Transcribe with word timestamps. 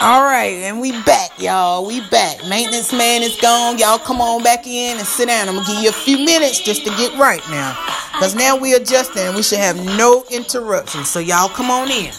All 0.00 0.22
right, 0.22 0.54
and 0.62 0.80
we 0.80 0.92
back, 1.02 1.32
y'all. 1.40 1.84
We 1.84 2.00
back. 2.08 2.46
Maintenance 2.46 2.92
man 2.92 3.24
is 3.24 3.34
gone. 3.40 3.78
Y'all 3.78 3.98
come 3.98 4.20
on 4.20 4.44
back 4.44 4.64
in 4.64 4.96
and 4.96 5.04
sit 5.04 5.26
down. 5.26 5.48
I'm 5.48 5.56
gonna 5.56 5.66
give 5.66 5.82
you 5.82 5.88
a 5.88 5.92
few 5.92 6.24
minutes 6.24 6.60
just 6.60 6.84
to 6.84 6.90
get 6.90 7.18
right 7.18 7.42
now. 7.50 7.74
Cause 8.12 8.36
now 8.36 8.56
we 8.56 8.74
adjusting 8.74 9.34
we 9.34 9.42
should 9.42 9.58
have 9.58 9.76
no 9.98 10.24
interruptions. 10.30 11.10
So 11.10 11.18
y'all 11.18 11.48
come 11.48 11.68
on 11.68 11.90
in. 11.90 12.12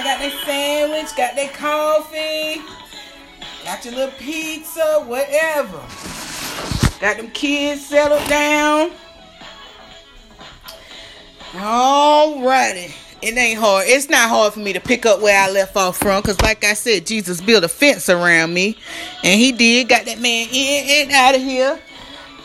Everybody 0.00 0.30
got 0.30 0.44
their 0.44 0.44
sandwich, 0.46 1.16
got 1.16 1.34
their 1.34 1.50
coffee, 1.50 2.62
got 3.64 3.84
your 3.84 3.94
little 3.94 4.14
pizza, 4.18 5.04
whatever. 5.06 5.78
Got 7.00 7.18
them 7.18 7.30
kids 7.32 7.84
settled 7.84 8.26
down. 8.26 8.92
Alrighty. 11.52 12.92
It 13.20 13.36
ain't 13.36 13.58
hard. 13.58 13.88
It's 13.88 14.08
not 14.08 14.30
hard 14.30 14.54
for 14.54 14.60
me 14.60 14.72
to 14.72 14.80
pick 14.80 15.04
up 15.04 15.20
where 15.20 15.38
I 15.38 15.50
left 15.50 15.76
off 15.76 15.98
from. 15.98 16.22
Cause 16.22 16.40
like 16.40 16.64
I 16.64 16.72
said, 16.72 17.04
Jesus 17.04 17.42
built 17.42 17.64
a 17.64 17.68
fence 17.68 18.08
around 18.08 18.54
me. 18.54 18.78
And 19.22 19.38
he 19.38 19.52
did. 19.52 19.90
Got 19.90 20.06
that 20.06 20.18
man 20.18 20.48
in 20.50 21.08
and 21.08 21.12
out 21.12 21.34
of 21.34 21.42
here. 21.42 21.78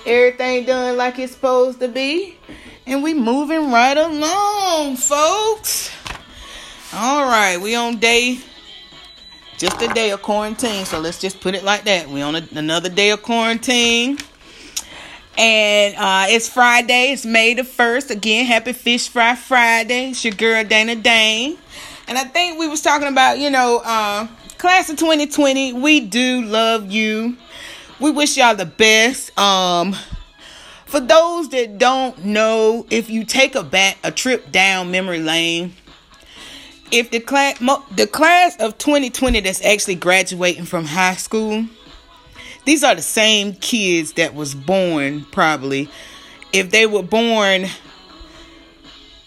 Everything 0.05 0.65
done 0.65 0.97
like 0.97 1.19
it's 1.19 1.31
supposed 1.31 1.79
to 1.79 1.87
be. 1.87 2.37
And 2.85 3.01
we 3.01 3.13
moving 3.13 3.71
right 3.71 3.97
along, 3.97 4.97
folks. 4.97 5.84
All 6.97 7.25
right, 7.25 7.57
we 7.57 7.75
on 7.75 7.97
day, 7.97 8.39
just 9.57 9.81
a 9.81 9.89
day 9.89 10.11
of 10.11 10.21
quarantine. 10.21 10.85
So 10.85 11.01
let's 11.01 11.19
just 11.19 11.41
put 11.41 11.53
it 11.53 11.61
like 11.61 11.83
that. 11.83 12.07
We 12.07 12.21
on 12.21 12.37
a, 12.37 12.47
another 12.53 12.87
day 12.87 13.09
of 13.09 13.21
quarantine. 13.21 14.17
And 15.37 15.95
uh, 15.97 16.27
it's 16.29 16.47
Friday. 16.47 17.11
It's 17.11 17.25
May 17.25 17.53
the 17.53 17.63
1st. 17.63 18.11
Again, 18.11 18.45
happy 18.45 18.71
Fish 18.71 19.09
Fry 19.09 19.35
Friday. 19.35 20.11
It's 20.11 20.23
your 20.23 20.35
girl, 20.35 20.63
Dana 20.63 20.95
Dane. 20.95 21.57
And 22.07 22.17
I 22.17 22.23
think 22.23 22.57
we 22.57 22.69
was 22.69 22.81
talking 22.81 23.09
about, 23.09 23.39
you 23.39 23.49
know, 23.49 23.81
uh, 23.83 24.29
class 24.57 24.89
of 24.89 24.95
2020. 24.95 25.73
We 25.73 25.99
do 25.99 26.43
love 26.43 26.89
you. 26.89 27.35
We 27.99 28.11
wish 28.11 28.37
y'all 28.37 28.55
the 28.55 28.65
best. 28.65 29.37
Um, 29.37 29.97
for 30.85 31.01
those 31.01 31.49
that 31.49 31.77
don't 31.77 32.23
know, 32.23 32.85
if 32.89 33.09
you 33.09 33.25
take 33.25 33.55
a 33.55 33.63
back 33.63 33.97
a 34.01 34.11
trip 34.11 34.49
down 34.53 34.91
memory 34.91 35.19
lane, 35.19 35.73
if 36.95 37.11
the 37.11 37.19
class 37.19 37.59
the 37.91 38.07
class 38.07 38.55
of 38.61 38.77
2020 38.77 39.41
that's 39.41 39.63
actually 39.65 39.95
graduating 39.95 40.63
from 40.63 40.85
high 40.85 41.15
school, 41.15 41.65
these 42.63 42.85
are 42.85 42.95
the 42.95 43.01
same 43.01 43.53
kids 43.53 44.13
that 44.13 44.33
was 44.33 44.55
born 44.55 45.25
probably. 45.25 45.89
If 46.53 46.71
they 46.71 46.85
were 46.85 47.03
born 47.03 47.65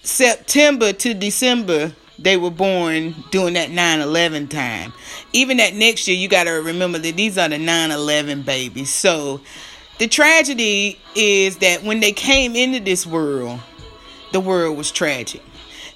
September 0.03 0.95
to 0.95 1.13
December 1.13 1.93
they 2.19 2.37
were 2.37 2.51
born 2.51 3.15
during 3.31 3.55
that 3.55 3.71
9-11 3.71 4.51
time. 4.51 4.93
Even 5.33 5.59
that 5.59 5.75
next 5.75 6.09
year 6.09 6.17
you 6.17 6.27
got 6.27 6.45
to 6.45 6.51
remember 6.51 6.99
that 6.99 7.17
these 7.17 7.39
are 7.39 7.49
the 7.49 7.57
9-11 7.57 8.45
babies. 8.45 8.91
So 8.91 9.41
the 9.99 10.09
tragedy 10.09 10.99
is 11.15 11.59
that 11.59 11.85
when 11.85 12.01
they 12.01 12.11
came 12.11 12.57
into 12.57 12.81
this 12.81 13.07
world, 13.07 13.61
the 14.33 14.41
world 14.41 14.77
was 14.77 14.91
tragic. 14.91 15.43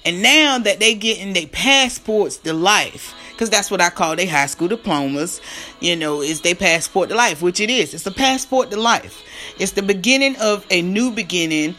And 0.04 0.22
now 0.22 0.58
that 0.58 0.80
they 0.80 0.94
getting 0.94 1.32
their 1.32 1.46
passports 1.46 2.38
to 2.38 2.52
life, 2.52 3.14
because 3.30 3.50
that's 3.50 3.70
what 3.70 3.80
I 3.80 3.90
call 3.90 4.16
their 4.16 4.28
high 4.28 4.46
school 4.46 4.68
diplomas, 4.68 5.40
you 5.80 5.94
know, 5.94 6.22
is 6.22 6.40
their 6.40 6.54
passport 6.54 7.08
to 7.10 7.14
life, 7.14 7.40
which 7.40 7.60
it 7.60 7.70
is. 7.70 7.94
It's 7.94 8.06
a 8.06 8.12
passport 8.12 8.70
to 8.70 8.80
life. 8.80 9.22
It's 9.58 9.72
the 9.72 9.82
beginning 9.82 10.36
of 10.40 10.66
a 10.70 10.82
new 10.82 11.12
beginning 11.12 11.76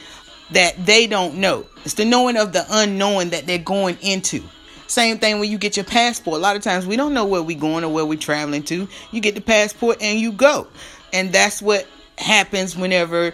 that 0.51 0.85
they 0.85 1.07
don't 1.07 1.35
know. 1.35 1.65
It's 1.83 1.95
the 1.95 2.05
knowing 2.05 2.37
of 2.37 2.53
the 2.53 2.65
unknown 2.69 3.29
that 3.29 3.45
they're 3.45 3.57
going 3.57 3.97
into. 4.01 4.41
Same 4.87 5.17
thing 5.17 5.39
when 5.39 5.49
you 5.49 5.57
get 5.57 5.75
your 5.75 5.85
passport. 5.85 6.37
A 6.37 6.41
lot 6.41 6.55
of 6.55 6.61
times 6.61 6.85
we 6.85 6.95
don't 6.95 7.13
know 7.13 7.25
where 7.25 7.41
we're 7.41 7.57
going 7.57 7.83
or 7.83 7.91
where 7.91 8.05
we're 8.05 8.19
traveling 8.19 8.63
to. 8.63 8.87
You 9.11 9.21
get 9.21 9.35
the 9.35 9.41
passport 9.41 9.97
and 10.01 10.19
you 10.19 10.31
go. 10.31 10.67
And 11.11 11.31
that's 11.31 11.61
what 11.61 11.87
happens 12.17 12.77
whenever 12.77 13.33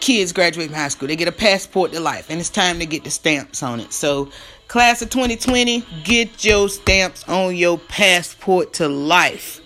kids 0.00 0.32
graduate 0.32 0.68
from 0.68 0.76
high 0.76 0.88
school. 0.88 1.08
They 1.08 1.16
get 1.16 1.28
a 1.28 1.32
passport 1.32 1.92
to 1.92 2.00
life, 2.00 2.30
and 2.30 2.40
it's 2.40 2.50
time 2.50 2.78
to 2.78 2.86
get 2.86 3.04
the 3.04 3.10
stamps 3.10 3.62
on 3.62 3.80
it. 3.80 3.92
So, 3.92 4.30
class 4.68 5.02
of 5.02 5.10
2020, 5.10 5.84
get 6.04 6.44
your 6.44 6.68
stamps 6.68 7.28
on 7.28 7.56
your 7.56 7.78
passport 7.78 8.74
to 8.74 8.88
life. 8.88 9.60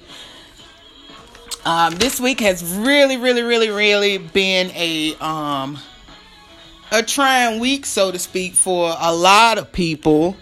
Um, 1.64 1.94
this 1.96 2.18
week 2.20 2.40
has 2.40 2.64
really, 2.64 3.16
really, 3.16 3.42
really, 3.42 3.68
really 3.68 4.18
been 4.18 4.70
a 4.74 5.14
um, 5.16 5.78
a 6.90 7.02
trying 7.02 7.60
week, 7.60 7.86
so 7.86 8.10
to 8.10 8.18
speak, 8.18 8.54
for 8.54 8.94
a 8.98 9.14
lot 9.14 9.58
of 9.58 9.70
people. 9.72 10.36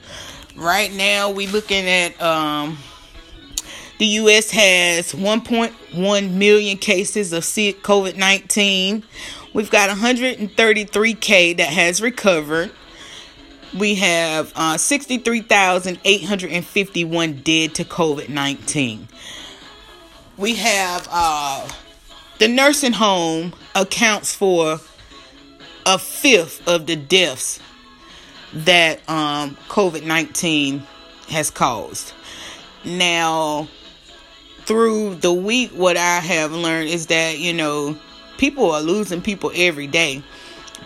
Right 0.57 0.93
now, 0.93 1.31
we're 1.31 1.51
looking 1.51 1.87
at 1.87 2.21
um, 2.23 2.79
the 3.99 4.07
U.S. 4.07 4.51
has 4.53 5.13
1.1 5.13 6.31
million 6.33 6.79
cases 6.79 7.33
of 7.33 7.43
COVID 7.43 8.17
19. 8.17 9.03
We've 9.59 9.71
got 9.73 9.91
133K 9.91 11.57
that 11.57 11.69
has 11.69 12.01
recovered. 12.01 12.71
We 13.77 13.97
have 13.97 14.53
uh, 14.55 14.79
63,851 14.79 17.33
dead 17.43 17.75
to 17.75 17.85
COVID 17.85 18.29
19. 18.29 19.09
We 20.37 20.55
have 20.55 21.09
uh, 21.11 21.69
the 22.39 22.47
nursing 22.47 22.93
home 22.93 23.53
accounts 23.75 24.33
for 24.33 24.79
a 25.85 25.99
fifth 25.99 26.69
of 26.69 26.87
the 26.87 26.95
deaths 26.95 27.59
that 28.55 29.01
um, 29.11 29.57
COVID 29.67 30.05
19 30.05 30.85
has 31.31 31.51
caused. 31.51 32.13
Now, 32.85 33.67
through 34.67 35.17
the 35.17 35.33
week, 35.33 35.73
what 35.73 35.97
I 35.97 36.21
have 36.21 36.53
learned 36.53 36.91
is 36.91 37.09
that, 37.09 37.41
you 37.41 37.55
know, 37.55 37.99
people 38.39 38.71
are 38.71 38.81
losing 38.81 39.21
people 39.21 39.53
every 39.55 39.87
day. 39.87 40.23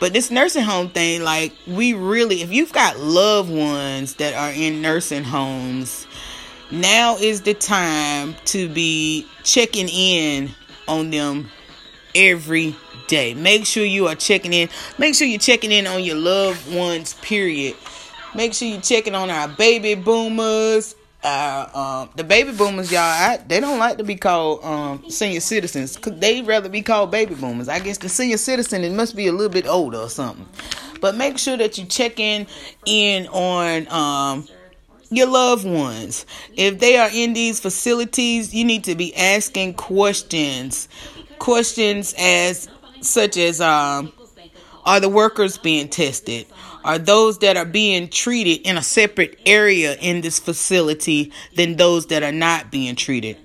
But 0.00 0.12
this 0.12 0.31
nursing 0.31 0.64
home 0.64 0.88
thing, 0.88 1.22
like, 1.22 1.52
we 1.66 1.93
really, 1.93 2.43
if 2.43 2.52
you've 2.52 2.72
got 2.72 2.99
loved 2.99 3.52
ones 3.52 4.14
that 4.14 4.34
are 4.34 4.50
in 4.50 4.82
nursing 4.82 5.22
homes, 5.22 6.06
now 6.72 7.16
is 7.16 7.43
the 7.43 7.54
time 7.54 8.34
to 8.46 8.69
be 8.69 9.26
checking 9.44 9.88
in 9.88 10.50
on 10.88 11.10
them 11.10 11.50
every 12.14 12.75
day. 13.06 13.34
Make 13.34 13.66
sure 13.66 13.84
you 13.84 14.08
are 14.08 14.14
checking 14.14 14.52
in. 14.52 14.69
Make 14.98 15.14
sure 15.14 15.26
you're 15.26 15.38
checking 15.38 15.70
in 15.70 15.87
on 15.87 16.02
your 16.02 16.16
loved 16.16 16.75
ones, 16.75 17.14
period. 17.14 17.76
Make 18.34 18.55
sure 18.55 18.66
you're 18.66 18.81
checking 18.81 19.14
on 19.14 19.31
our 19.31 19.46
baby 19.46 19.94
boomers, 19.94 20.96
uh, 21.22 21.69
um, 22.02 22.10
the 22.16 22.24
baby 22.24 22.52
boomers, 22.52 22.90
y'all, 22.90 23.00
I, 23.00 23.38
they 23.46 23.60
don't 23.60 23.78
like 23.78 23.98
to 23.98 24.04
be 24.04 24.16
called 24.16 24.64
um, 24.64 25.08
senior 25.08 25.40
citizens. 25.40 25.96
They'd 25.96 26.46
rather 26.46 26.69
be 26.69 26.82
called 26.82 27.10
baby 27.10 27.34
boomers. 27.34 27.69
I 27.69 27.78
guess 27.78 27.98
the 27.98 28.08
senior 28.08 28.38
citizen 28.38 28.82
it 28.82 28.92
must 28.92 29.14
be 29.14 29.28
a 29.28 29.32
little 29.32 29.52
bit 29.52 29.66
older 29.66 29.98
or 29.98 30.08
something. 30.08 30.46
But 31.00 31.16
make 31.16 31.38
sure 31.38 31.56
that 31.56 31.78
you 31.78 31.84
check 31.84 32.19
in 32.19 32.46
in 32.86 33.28
on 33.28 33.86
um, 33.88 34.48
your 35.10 35.28
loved 35.28 35.64
ones. 35.64 36.26
If 36.54 36.80
they 36.80 36.96
are 36.96 37.10
in 37.12 37.34
these 37.34 37.60
facilities, 37.60 38.52
you 38.54 38.64
need 38.64 38.84
to 38.84 38.94
be 38.94 39.14
asking 39.14 39.74
questions. 39.74 40.88
Questions 41.38 42.14
as 42.19 42.69
such 43.00 43.36
as 43.36 43.60
um, 43.60 44.12
are 44.84 45.00
the 45.00 45.08
workers 45.08 45.58
being 45.58 45.88
tested? 45.88 46.46
Are 46.84 46.99
those 46.99 47.38
that 47.38 47.56
are 47.56 47.64
being 47.64 48.08
treated 48.08 48.67
in 48.67 48.76
a 48.76 48.82
separate 48.82 49.38
area 49.46 49.96
in 50.00 50.20
this 50.20 50.38
facility 50.38 51.32
than 51.55 51.76
those 51.76 52.06
that 52.06 52.23
are 52.23 52.32
not 52.32 52.70
being 52.70 52.96
treated? 52.96 53.37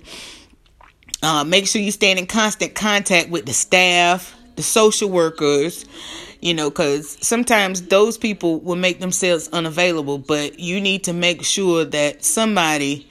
Uh, 1.22 1.44
make 1.44 1.66
sure 1.66 1.80
you 1.80 1.92
stay 1.92 2.16
in 2.16 2.26
constant 2.26 2.74
contact 2.74 3.30
with 3.30 3.46
the 3.46 3.52
staff, 3.52 4.34
the 4.56 4.62
social 4.62 5.10
workers, 5.10 5.84
you 6.40 6.54
know, 6.54 6.70
because 6.70 7.18
sometimes 7.24 7.82
those 7.82 8.16
people 8.16 8.60
will 8.60 8.76
make 8.76 9.00
themselves 9.00 9.48
unavailable, 9.52 10.18
but 10.18 10.58
you 10.60 10.80
need 10.80 11.04
to 11.04 11.12
make 11.12 11.42
sure 11.42 11.84
that 11.84 12.24
somebody 12.24 13.08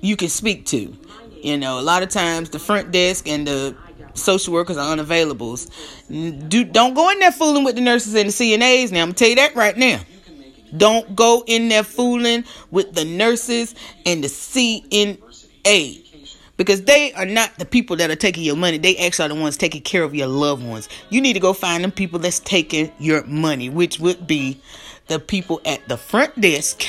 you 0.00 0.16
can 0.16 0.28
speak 0.28 0.66
to. 0.66 0.96
You 1.42 1.56
know, 1.56 1.78
a 1.78 1.82
lot 1.82 2.02
of 2.02 2.08
times 2.08 2.50
the 2.50 2.58
front 2.58 2.90
desk 2.90 3.28
and 3.28 3.46
the 3.46 3.76
social 4.14 4.52
workers 4.52 4.76
are 4.76 4.92
unavailable. 4.92 5.58
Do, 6.08 6.64
don't 6.64 6.94
go 6.94 7.10
in 7.10 7.18
there 7.18 7.32
fooling 7.32 7.64
with 7.64 7.74
the 7.76 7.80
nurses 7.80 8.14
and 8.14 8.28
the 8.28 8.32
CNAs. 8.32 8.92
Now, 8.92 9.02
I'm 9.02 9.08
going 9.08 9.14
to 9.14 9.18
tell 9.18 9.28
you 9.28 9.36
that 9.36 9.54
right 9.54 9.76
now. 9.76 10.00
Don't 10.76 11.16
go 11.16 11.42
in 11.46 11.68
there 11.68 11.82
fooling 11.82 12.44
with 12.70 12.94
the 12.94 13.04
nurses 13.04 13.74
and 14.06 14.22
the 14.22 14.28
CNA 14.28 16.06
because 16.56 16.82
they 16.82 17.10
are 17.14 17.24
not 17.24 17.58
the 17.58 17.64
people 17.64 17.96
that 17.96 18.10
are 18.10 18.16
taking 18.16 18.42
your 18.42 18.54
money. 18.54 18.76
They 18.76 18.96
actually 18.98 19.24
are 19.24 19.34
the 19.34 19.40
ones 19.40 19.56
taking 19.56 19.80
care 19.80 20.02
of 20.02 20.14
your 20.14 20.26
loved 20.26 20.62
ones. 20.62 20.88
You 21.08 21.20
need 21.20 21.32
to 21.32 21.40
go 21.40 21.52
find 21.54 21.82
them 21.82 21.90
people 21.90 22.18
that's 22.18 22.38
taking 22.38 22.92
your 22.98 23.24
money, 23.24 23.70
which 23.70 23.98
would 23.98 24.26
be 24.26 24.60
the 25.08 25.18
people 25.18 25.60
at 25.64 25.88
the 25.88 25.96
front 25.96 26.38
desk, 26.38 26.84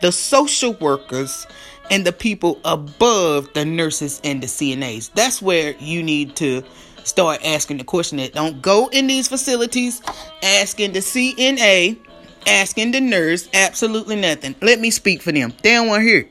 the 0.00 0.10
social 0.10 0.72
workers, 0.74 1.46
and 1.90 2.06
the 2.06 2.12
people 2.12 2.60
above 2.64 3.52
the 3.54 3.64
nurses 3.64 4.20
and 4.24 4.42
the 4.42 4.46
CNAs. 4.46 5.12
That's 5.14 5.40
where 5.40 5.74
you 5.78 6.02
need 6.02 6.36
to 6.36 6.62
start 7.04 7.40
asking 7.44 7.78
the 7.78 7.84
question 7.84 8.18
that 8.18 8.34
don't 8.34 8.60
go 8.60 8.88
in 8.88 9.06
these 9.06 9.28
facilities 9.28 10.02
asking 10.42 10.92
the 10.92 11.00
CNA, 11.00 11.96
asking 12.46 12.92
the 12.92 13.00
nurse 13.00 13.48
absolutely 13.54 14.16
nothing. 14.16 14.54
Let 14.60 14.80
me 14.80 14.90
speak 14.90 15.22
for 15.22 15.32
them. 15.32 15.52
They 15.62 15.72
don't 15.72 15.88
want 15.88 16.02
to 16.02 16.06
hear. 16.06 16.28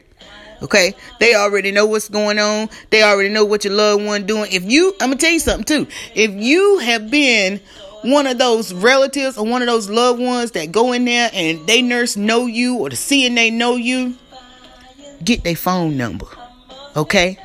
Okay, 0.61 0.95
they 1.19 1.35
already 1.35 1.71
know 1.71 1.85
what's 1.85 2.09
going 2.09 2.39
on. 2.39 2.69
They 2.89 3.03
already 3.03 3.29
know 3.29 3.45
what 3.45 3.63
your 3.63 3.75
loved 3.75 4.03
one 4.03 4.25
doing. 4.25 4.51
If 4.51 4.63
you, 4.63 4.95
I'm 4.99 5.09
gonna 5.09 5.17
tell 5.17 5.31
you 5.31 5.39
something 5.39 5.65
too. 5.65 5.91
If 6.15 6.31
you 6.31 6.79
have 6.79 7.11
been 7.11 7.61
one 8.01 8.25
of 8.25 8.39
those 8.39 8.73
relatives 8.73 9.37
or 9.37 9.45
one 9.45 9.61
of 9.61 9.67
those 9.67 9.89
loved 9.89 10.19
ones 10.19 10.51
that 10.51 10.71
go 10.71 10.93
in 10.93 11.05
there 11.05 11.29
and 11.31 11.65
they 11.67 11.81
nurse 11.81 12.17
know 12.17 12.47
you 12.47 12.77
or 12.77 12.89
the 12.89 12.95
CNA 12.95 13.53
know 13.53 13.75
you, 13.75 14.15
get 15.23 15.43
their 15.43 15.55
phone 15.55 15.97
number. 15.97 16.27
Okay? 16.95 17.37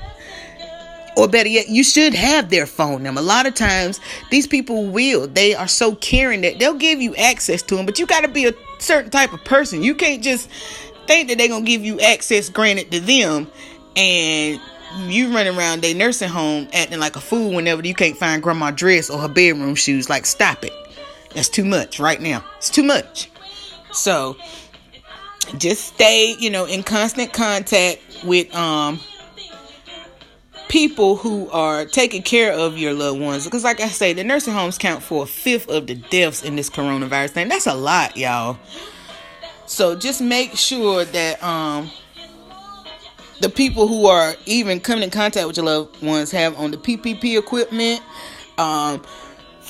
Or 1.16 1.28
better 1.28 1.48
yet, 1.48 1.68
you 1.68 1.84
should 1.84 2.14
have 2.14 2.48
their 2.48 2.66
phone 2.66 3.02
number. 3.02 3.20
A 3.20 3.24
lot 3.24 3.46
of 3.46 3.54
times, 3.54 4.00
these 4.30 4.46
people 4.46 4.86
will. 4.86 5.26
They 5.26 5.54
are 5.54 5.68
so 5.68 5.94
caring 5.94 6.40
that 6.40 6.58
they'll 6.58 6.74
give 6.74 7.02
you 7.02 7.14
access 7.16 7.60
to 7.62 7.76
them, 7.76 7.84
but 7.84 7.98
you 7.98 8.06
got 8.06 8.22
to 8.22 8.28
be 8.28 8.46
a 8.46 8.54
certain 8.78 9.10
type 9.10 9.32
of 9.32 9.44
person. 9.44 9.82
You 9.82 9.94
can't 9.94 10.22
just 10.22 10.48
think 11.06 11.28
that 11.28 11.36
they're 11.36 11.48
going 11.48 11.64
to 11.64 11.70
give 11.70 11.84
you 11.84 12.00
access 12.00 12.48
granted 12.48 12.90
to 12.92 13.00
them 13.00 13.50
and 13.94 14.60
you 15.06 15.34
run 15.34 15.46
around 15.46 15.82
their 15.82 15.94
nursing 15.94 16.28
home 16.28 16.68
acting 16.72 16.98
like 16.98 17.16
a 17.16 17.20
fool 17.20 17.54
whenever 17.54 17.86
you 17.86 17.94
can't 17.94 18.16
find 18.16 18.42
grandma 18.42 18.70
dress 18.70 19.10
or 19.10 19.18
her 19.18 19.28
bedroom 19.28 19.74
shoes. 19.74 20.08
Like, 20.08 20.26
stop 20.26 20.64
it. 20.64 20.72
That's 21.34 21.48
too 21.48 21.64
much 21.64 21.98
right 21.98 22.20
now. 22.20 22.44
It's 22.58 22.70
too 22.70 22.82
much. 22.82 23.30
So, 23.92 24.36
just 25.58 25.94
stay, 25.94 26.34
you 26.38 26.50
know, 26.50 26.64
in 26.64 26.82
constant 26.82 27.32
contact 27.32 28.00
with 28.24 28.54
um 28.54 29.00
people 30.68 31.16
who 31.16 31.50
are 31.50 31.84
taking 31.84 32.22
care 32.22 32.50
of 32.52 32.78
your 32.78 32.94
loved 32.94 33.20
ones. 33.20 33.44
Because, 33.44 33.62
like 33.62 33.80
I 33.80 33.88
say, 33.88 34.14
the 34.14 34.24
nursing 34.24 34.54
homes 34.54 34.78
count 34.78 35.02
for 35.02 35.24
a 35.24 35.26
fifth 35.26 35.68
of 35.68 35.86
the 35.86 35.94
deaths 35.94 36.42
in 36.42 36.56
this 36.56 36.70
coronavirus 36.70 37.30
thing. 37.30 37.48
That's 37.48 37.66
a 37.66 37.74
lot, 37.74 38.16
y'all. 38.16 38.58
So 39.66 39.96
just 39.96 40.20
make 40.20 40.56
sure 40.56 41.04
that 41.04 41.42
um 41.42 41.90
the 43.40 43.48
people 43.48 43.88
who 43.88 44.06
are 44.06 44.34
even 44.46 44.80
coming 44.80 45.04
in 45.04 45.10
contact 45.10 45.46
with 45.46 45.56
your 45.56 45.66
loved 45.66 46.02
ones 46.02 46.30
have 46.30 46.56
on 46.58 46.70
the 46.70 46.76
PPP 46.76 47.36
equipment. 47.36 48.00
Um, 48.56 49.02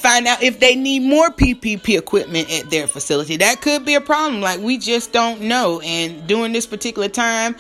find 0.03 0.27
out 0.27 0.43
if 0.43 0.59
they 0.59 0.75
need 0.75 1.01
more 1.01 1.31
PPP 1.31 1.97
equipment 1.97 2.51
at 2.53 2.71
their 2.71 2.87
facility. 2.87 3.37
That 3.37 3.61
could 3.61 3.85
be 3.85 3.95
a 3.95 4.01
problem. 4.01 4.41
Like 4.41 4.61
we 4.61 4.77
just 4.77 5.13
don't 5.13 5.43
know. 5.43 5.81
And 5.81 6.27
during 6.27 6.53
this 6.53 6.67
particular 6.67 7.09
time, 7.09 7.55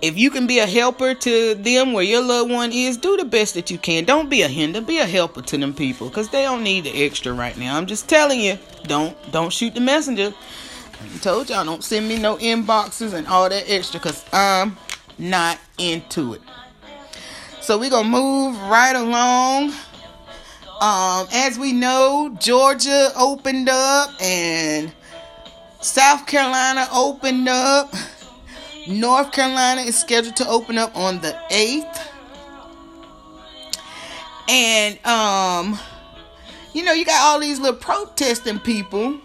if 0.00 0.18
you 0.18 0.30
can 0.30 0.46
be 0.46 0.58
a 0.58 0.66
helper 0.66 1.14
to 1.14 1.54
them 1.54 1.92
where 1.92 2.02
your 2.02 2.22
loved 2.22 2.50
one 2.50 2.72
is, 2.72 2.96
do 2.96 3.16
the 3.18 3.24
best 3.24 3.54
that 3.54 3.70
you 3.70 3.78
can. 3.78 4.04
Don't 4.04 4.30
be 4.30 4.42
a 4.42 4.48
hinder. 4.48 4.80
Be 4.80 4.98
a 4.98 5.06
helper 5.06 5.42
to 5.42 5.58
them 5.58 5.74
people 5.74 6.08
because 6.08 6.30
they 6.30 6.42
don't 6.42 6.64
need 6.64 6.84
the 6.84 7.04
extra 7.04 7.32
right 7.32 7.56
now. 7.56 7.76
I'm 7.76 7.86
just 7.86 8.08
telling 8.08 8.40
you. 8.40 8.58
Don't 8.84 9.16
don't 9.30 9.52
shoot 9.52 9.74
the 9.74 9.80
messenger. 9.80 10.32
I 10.94 11.18
told 11.18 11.50
y'all 11.50 11.64
don't 11.64 11.84
send 11.84 12.08
me 12.08 12.18
no 12.18 12.36
inboxes 12.36 13.12
and 13.12 13.26
all 13.26 13.48
that 13.48 13.64
extra 13.68 14.00
because 14.00 14.24
I'm 14.32 14.76
not 15.18 15.58
into 15.78 16.34
it. 16.34 16.42
So 17.60 17.78
we're 17.78 17.90
gonna 17.90 18.08
move 18.08 18.58
right 18.62 18.96
along. 18.96 19.72
Um, 20.82 21.28
as 21.32 21.60
we 21.60 21.72
know, 21.72 22.36
Georgia 22.40 23.12
opened 23.16 23.68
up 23.68 24.10
and 24.20 24.92
South 25.80 26.26
Carolina 26.26 26.88
opened 26.92 27.48
up. 27.48 27.94
North 28.88 29.30
Carolina 29.30 29.82
is 29.82 29.96
scheduled 29.96 30.34
to 30.34 30.48
open 30.48 30.78
up 30.78 30.96
on 30.96 31.20
the 31.20 31.38
8th. 31.52 32.08
And 34.48 35.06
um 35.06 35.78
you 36.72 36.82
know, 36.82 36.92
you 36.92 37.04
got 37.04 37.20
all 37.20 37.38
these 37.38 37.60
little 37.60 37.78
protesting 37.78 38.58
people 38.58 39.20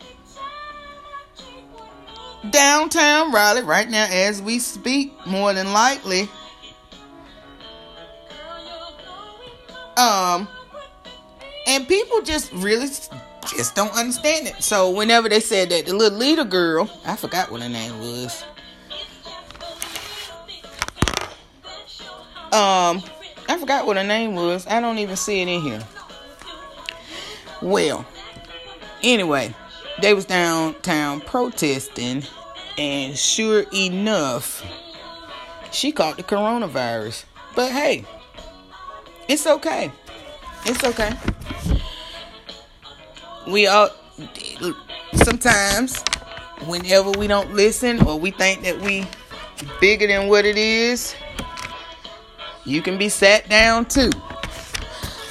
downtown 2.51 3.31
Raleigh 3.31 3.63
right 3.63 3.89
now 3.89 4.05
as 4.11 4.43
we 4.43 4.59
speak, 4.59 5.11
more 5.25 5.53
than 5.53 5.73
likely. 5.73 6.29
Um, 9.95 10.47
and 11.67 11.87
people 11.87 12.21
just 12.21 12.51
really 12.53 12.87
just 12.87 13.75
don't 13.75 13.93
understand 13.93 14.47
it. 14.47 14.61
So 14.63 14.89
whenever 14.89 15.29
they 15.29 15.39
said 15.39 15.69
that 15.69 15.85
the 15.85 15.93
little 15.93 16.17
leader 16.17 16.45
girl, 16.45 16.89
I 17.05 17.15
forgot 17.15 17.51
what 17.51 17.61
her 17.61 17.69
name 17.69 17.99
was. 17.99 18.43
Um, 22.51 23.03
I 23.49 23.57
forgot 23.59 23.85
what 23.85 23.97
her 23.97 24.03
name 24.03 24.35
was. 24.35 24.65
I 24.67 24.79
don't 24.79 24.97
even 24.97 25.17
see 25.17 25.41
it 25.41 25.47
in 25.47 25.61
here. 25.61 25.83
Well, 27.61 28.05
anyway, 29.03 29.53
they 30.01 30.13
was 30.13 30.25
downtown 30.25 31.21
protesting, 31.21 32.23
and 32.77 33.17
sure 33.17 33.65
enough, 33.73 34.65
she 35.71 35.91
caught 35.91 36.17
the 36.17 36.23
coronavirus. 36.23 37.25
But 37.55 37.71
hey, 37.71 38.05
it's 39.27 39.45
okay. 39.45 39.91
It's 40.65 40.83
okay. 40.83 41.11
We 43.47 43.67
all 43.67 43.89
sometimes 45.13 46.03
whenever 46.65 47.11
we 47.11 47.27
don't 47.27 47.53
listen 47.53 48.05
or 48.05 48.19
we 48.19 48.31
think 48.31 48.63
that 48.63 48.79
we 48.81 49.05
bigger 49.79 50.07
than 50.07 50.27
what 50.27 50.45
it 50.45 50.57
is, 50.57 51.15
you 52.65 52.81
can 52.81 52.97
be 52.97 53.09
sat 53.09 53.47
down 53.49 53.85
too. 53.85 54.11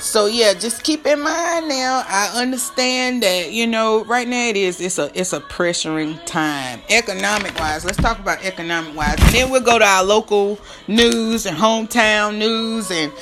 So 0.00 0.26
yeah, 0.26 0.54
just 0.54 0.84
keep 0.84 1.04
in 1.04 1.20
mind 1.20 1.68
now. 1.68 2.04
I 2.06 2.30
understand 2.36 3.22
that 3.24 3.52
you 3.52 3.66
know 3.66 4.04
right 4.04 4.26
now 4.26 4.48
it 4.48 4.56
is 4.56 4.80
it's 4.80 4.98
a 4.98 5.10
it's 5.18 5.32
a 5.32 5.40
pressuring 5.40 6.24
time 6.24 6.80
economic 6.88 7.58
wise. 7.58 7.84
Let's 7.84 7.98
talk 7.98 8.18
about 8.18 8.44
economic 8.44 8.94
wise, 8.94 9.16
and 9.18 9.34
then 9.34 9.50
we'll 9.50 9.62
go 9.62 9.78
to 9.78 9.84
our 9.84 10.04
local 10.04 10.60
news 10.86 11.44
and 11.44 11.56
hometown 11.56 12.38
news 12.38 12.90
and 12.90 13.12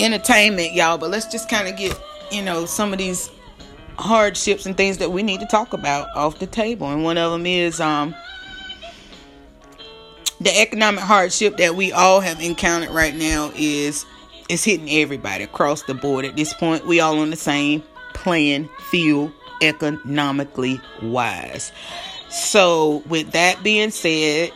entertainment, 0.00 0.72
y'all. 0.72 0.96
But 0.96 1.10
let's 1.10 1.26
just 1.26 1.50
kind 1.50 1.68
of 1.68 1.76
get 1.76 2.00
you 2.30 2.42
know 2.42 2.64
some 2.64 2.92
of 2.92 2.98
these 2.98 3.30
hardships 4.02 4.66
and 4.66 4.76
things 4.76 4.98
that 4.98 5.10
we 5.10 5.22
need 5.22 5.40
to 5.40 5.46
talk 5.46 5.72
about 5.72 6.08
off 6.16 6.38
the 6.38 6.46
table, 6.46 6.90
and 6.90 7.04
one 7.04 7.18
of 7.18 7.32
them 7.32 7.46
is 7.46 7.80
um 7.80 8.14
the 10.40 10.60
economic 10.60 11.00
hardship 11.00 11.56
that 11.58 11.76
we 11.76 11.92
all 11.92 12.20
have 12.20 12.40
encountered 12.40 12.90
right 12.90 13.14
now 13.14 13.52
is 13.54 14.04
it's 14.48 14.64
hitting 14.64 14.90
everybody 14.90 15.44
across 15.44 15.82
the 15.82 15.94
board 15.94 16.24
at 16.24 16.36
this 16.36 16.52
point. 16.54 16.86
We 16.86 17.00
all 17.00 17.18
on 17.20 17.30
the 17.30 17.36
same 17.36 17.82
playing 18.12 18.68
field 18.90 19.32
economically 19.62 20.80
wise. 21.02 21.70
So 22.28 23.02
with 23.08 23.30
that 23.32 23.62
being 23.62 23.90
said, 23.90 24.50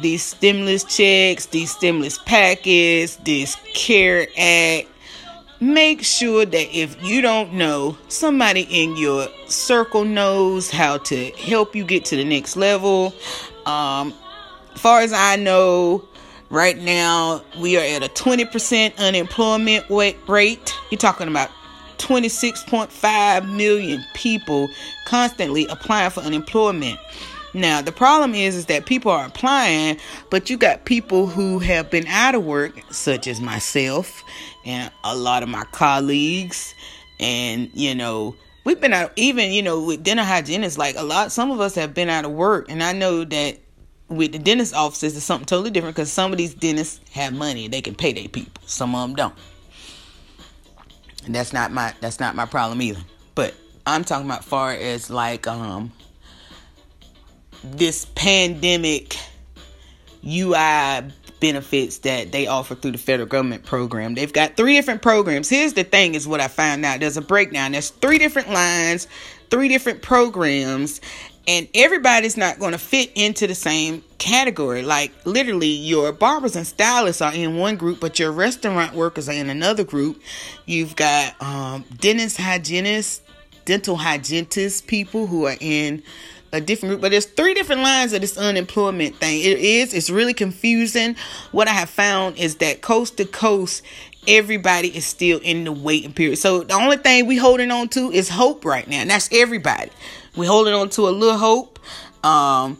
these 0.00 0.22
stimulus 0.22 0.84
checks, 0.84 1.46
these 1.46 1.70
stimulus 1.70 2.18
packages, 2.18 3.16
this 3.24 3.56
CARE 3.74 4.26
Act, 4.36 4.88
make 5.60 6.02
sure 6.02 6.44
that 6.44 6.76
if 6.76 7.02
you 7.02 7.20
don't 7.20 7.52
know, 7.54 7.96
somebody 8.08 8.62
in 8.70 8.96
your 8.96 9.28
circle 9.46 10.04
knows 10.04 10.70
how 10.70 10.98
to 10.98 11.30
help 11.32 11.74
you 11.74 11.84
get 11.84 12.04
to 12.06 12.16
the 12.16 12.24
next 12.24 12.56
level. 12.56 13.14
Um, 13.66 14.14
far 14.74 15.00
as 15.00 15.12
I 15.12 15.36
know, 15.36 16.08
Right 16.50 16.78
now, 16.78 17.42
we 17.60 17.76
are 17.76 17.84
at 17.84 18.02
a 18.02 18.08
20% 18.08 18.96
unemployment 18.96 19.84
rate. 19.90 20.74
You're 20.90 20.98
talking 20.98 21.28
about 21.28 21.50
26.5 21.98 23.54
million 23.54 24.02
people 24.14 24.70
constantly 25.04 25.66
applying 25.66 26.10
for 26.10 26.20
unemployment. 26.20 26.98
Now, 27.52 27.82
the 27.82 27.92
problem 27.92 28.34
is 28.34 28.56
is 28.56 28.66
that 28.66 28.86
people 28.86 29.10
are 29.10 29.26
applying, 29.26 29.98
but 30.30 30.48
you 30.48 30.56
got 30.56 30.86
people 30.86 31.26
who 31.26 31.58
have 31.58 31.90
been 31.90 32.06
out 32.06 32.34
of 32.34 32.44
work, 32.44 32.80
such 32.90 33.26
as 33.26 33.42
myself 33.42 34.24
and 34.68 34.92
a 35.02 35.16
lot 35.16 35.42
of 35.42 35.48
my 35.48 35.64
colleagues, 35.72 36.74
and 37.18 37.70
you 37.72 37.94
know, 37.94 38.36
we've 38.64 38.80
been 38.80 38.92
out 38.92 39.12
even, 39.16 39.50
you 39.50 39.62
know, 39.62 39.82
with 39.82 40.04
dental 40.04 40.26
hygienists, 40.26 40.76
like 40.76 40.94
a 40.96 41.02
lot 41.02 41.32
some 41.32 41.50
of 41.50 41.58
us 41.60 41.74
have 41.74 41.94
been 41.94 42.10
out 42.10 42.24
of 42.26 42.30
work, 42.30 42.70
and 42.70 42.82
I 42.82 42.92
know 42.92 43.24
that 43.24 43.58
with 44.08 44.32
the 44.32 44.38
dentist 44.38 44.74
offices 44.74 45.16
it's 45.16 45.24
something 45.24 45.46
totally 45.46 45.70
different 45.70 45.94
because 45.94 46.12
some 46.12 46.32
of 46.32 46.38
these 46.38 46.54
dentists 46.54 47.00
have 47.10 47.32
money 47.34 47.68
they 47.68 47.82
can 47.82 47.94
pay 47.94 48.12
their 48.12 48.28
people. 48.28 48.62
Some 48.66 48.94
of 48.94 49.08
them 49.08 49.16
don't. 49.16 49.34
And 51.26 51.34
that's 51.34 51.52
not 51.52 51.72
my 51.72 51.94
that's 52.00 52.20
not 52.20 52.34
my 52.34 52.46
problem 52.46 52.80
either. 52.80 53.00
But 53.34 53.54
i'm 53.86 54.04
talking 54.04 54.26
about 54.26 54.44
far 54.44 54.72
as 54.72 55.08
like 55.10 55.46
um 55.46 55.92
this 57.64 58.06
pandemic 58.14 59.16
ui 60.24 61.12
benefits 61.40 61.98
that 61.98 62.32
they 62.32 62.46
offer 62.46 62.74
through 62.74 62.92
the 62.92 62.98
federal 62.98 63.28
government 63.28 63.64
program 63.64 64.14
they've 64.14 64.32
got 64.32 64.56
three 64.56 64.74
different 64.74 65.02
programs 65.02 65.48
here's 65.48 65.74
the 65.74 65.84
thing 65.84 66.14
is 66.14 66.26
what 66.26 66.40
i 66.40 66.48
found 66.48 66.84
out 66.84 67.00
there's 67.00 67.16
a 67.16 67.22
breakdown 67.22 67.72
there's 67.72 67.90
three 67.90 68.18
different 68.18 68.50
lines 68.50 69.06
three 69.50 69.68
different 69.68 70.02
programs 70.02 71.00
and 71.48 71.66
everybody's 71.74 72.36
not 72.36 72.58
going 72.58 72.72
to 72.72 72.78
fit 72.78 73.10
into 73.14 73.46
the 73.46 73.54
same 73.54 74.04
category. 74.18 74.82
Like 74.82 75.12
literally, 75.24 75.68
your 75.68 76.12
barbers 76.12 76.54
and 76.54 76.66
stylists 76.66 77.22
are 77.22 77.32
in 77.32 77.56
one 77.56 77.76
group, 77.76 78.00
but 78.00 78.18
your 78.18 78.30
restaurant 78.32 78.94
workers 78.94 79.30
are 79.30 79.32
in 79.32 79.48
another 79.48 79.82
group. 79.82 80.20
You've 80.66 80.94
got 80.94 81.40
um, 81.42 81.86
dentists, 81.96 82.38
hygienists, 82.38 83.22
dental 83.64 83.96
hygienists, 83.96 84.82
people 84.82 85.26
who 85.26 85.46
are 85.46 85.56
in 85.58 86.02
a 86.52 86.60
different 86.60 86.90
group. 86.90 87.00
But 87.00 87.10
there's 87.10 87.26
three 87.26 87.54
different 87.54 87.82
lines 87.82 88.12
of 88.12 88.20
this 88.20 88.38
unemployment 88.38 89.16
thing. 89.16 89.40
It 89.40 89.58
is. 89.58 89.94
It's 89.94 90.10
really 90.10 90.34
confusing. 90.34 91.16
What 91.52 91.68
I 91.68 91.72
have 91.72 91.90
found 91.90 92.36
is 92.36 92.56
that 92.56 92.80
coast 92.80 93.16
to 93.18 93.24
coast, 93.24 93.82
everybody 94.26 94.88
is 94.88 95.06
still 95.06 95.40
in 95.42 95.64
the 95.64 95.72
waiting 95.72 96.12
period. 96.12 96.38
So 96.38 96.62
the 96.62 96.74
only 96.74 96.96
thing 96.96 97.26
we 97.26 97.36
holding 97.36 97.70
on 97.70 97.88
to 97.90 98.10
is 98.10 98.28
hope 98.28 98.64
right 98.64 98.86
now, 98.88 99.00
and 99.00 99.10
that's 99.10 99.28
everybody. 99.32 99.90
We 100.36 100.46
holding 100.46 100.74
on 100.74 100.88
to 100.90 101.08
a 101.08 101.10
little 101.10 101.38
hope. 101.38 101.78
Um, 102.24 102.78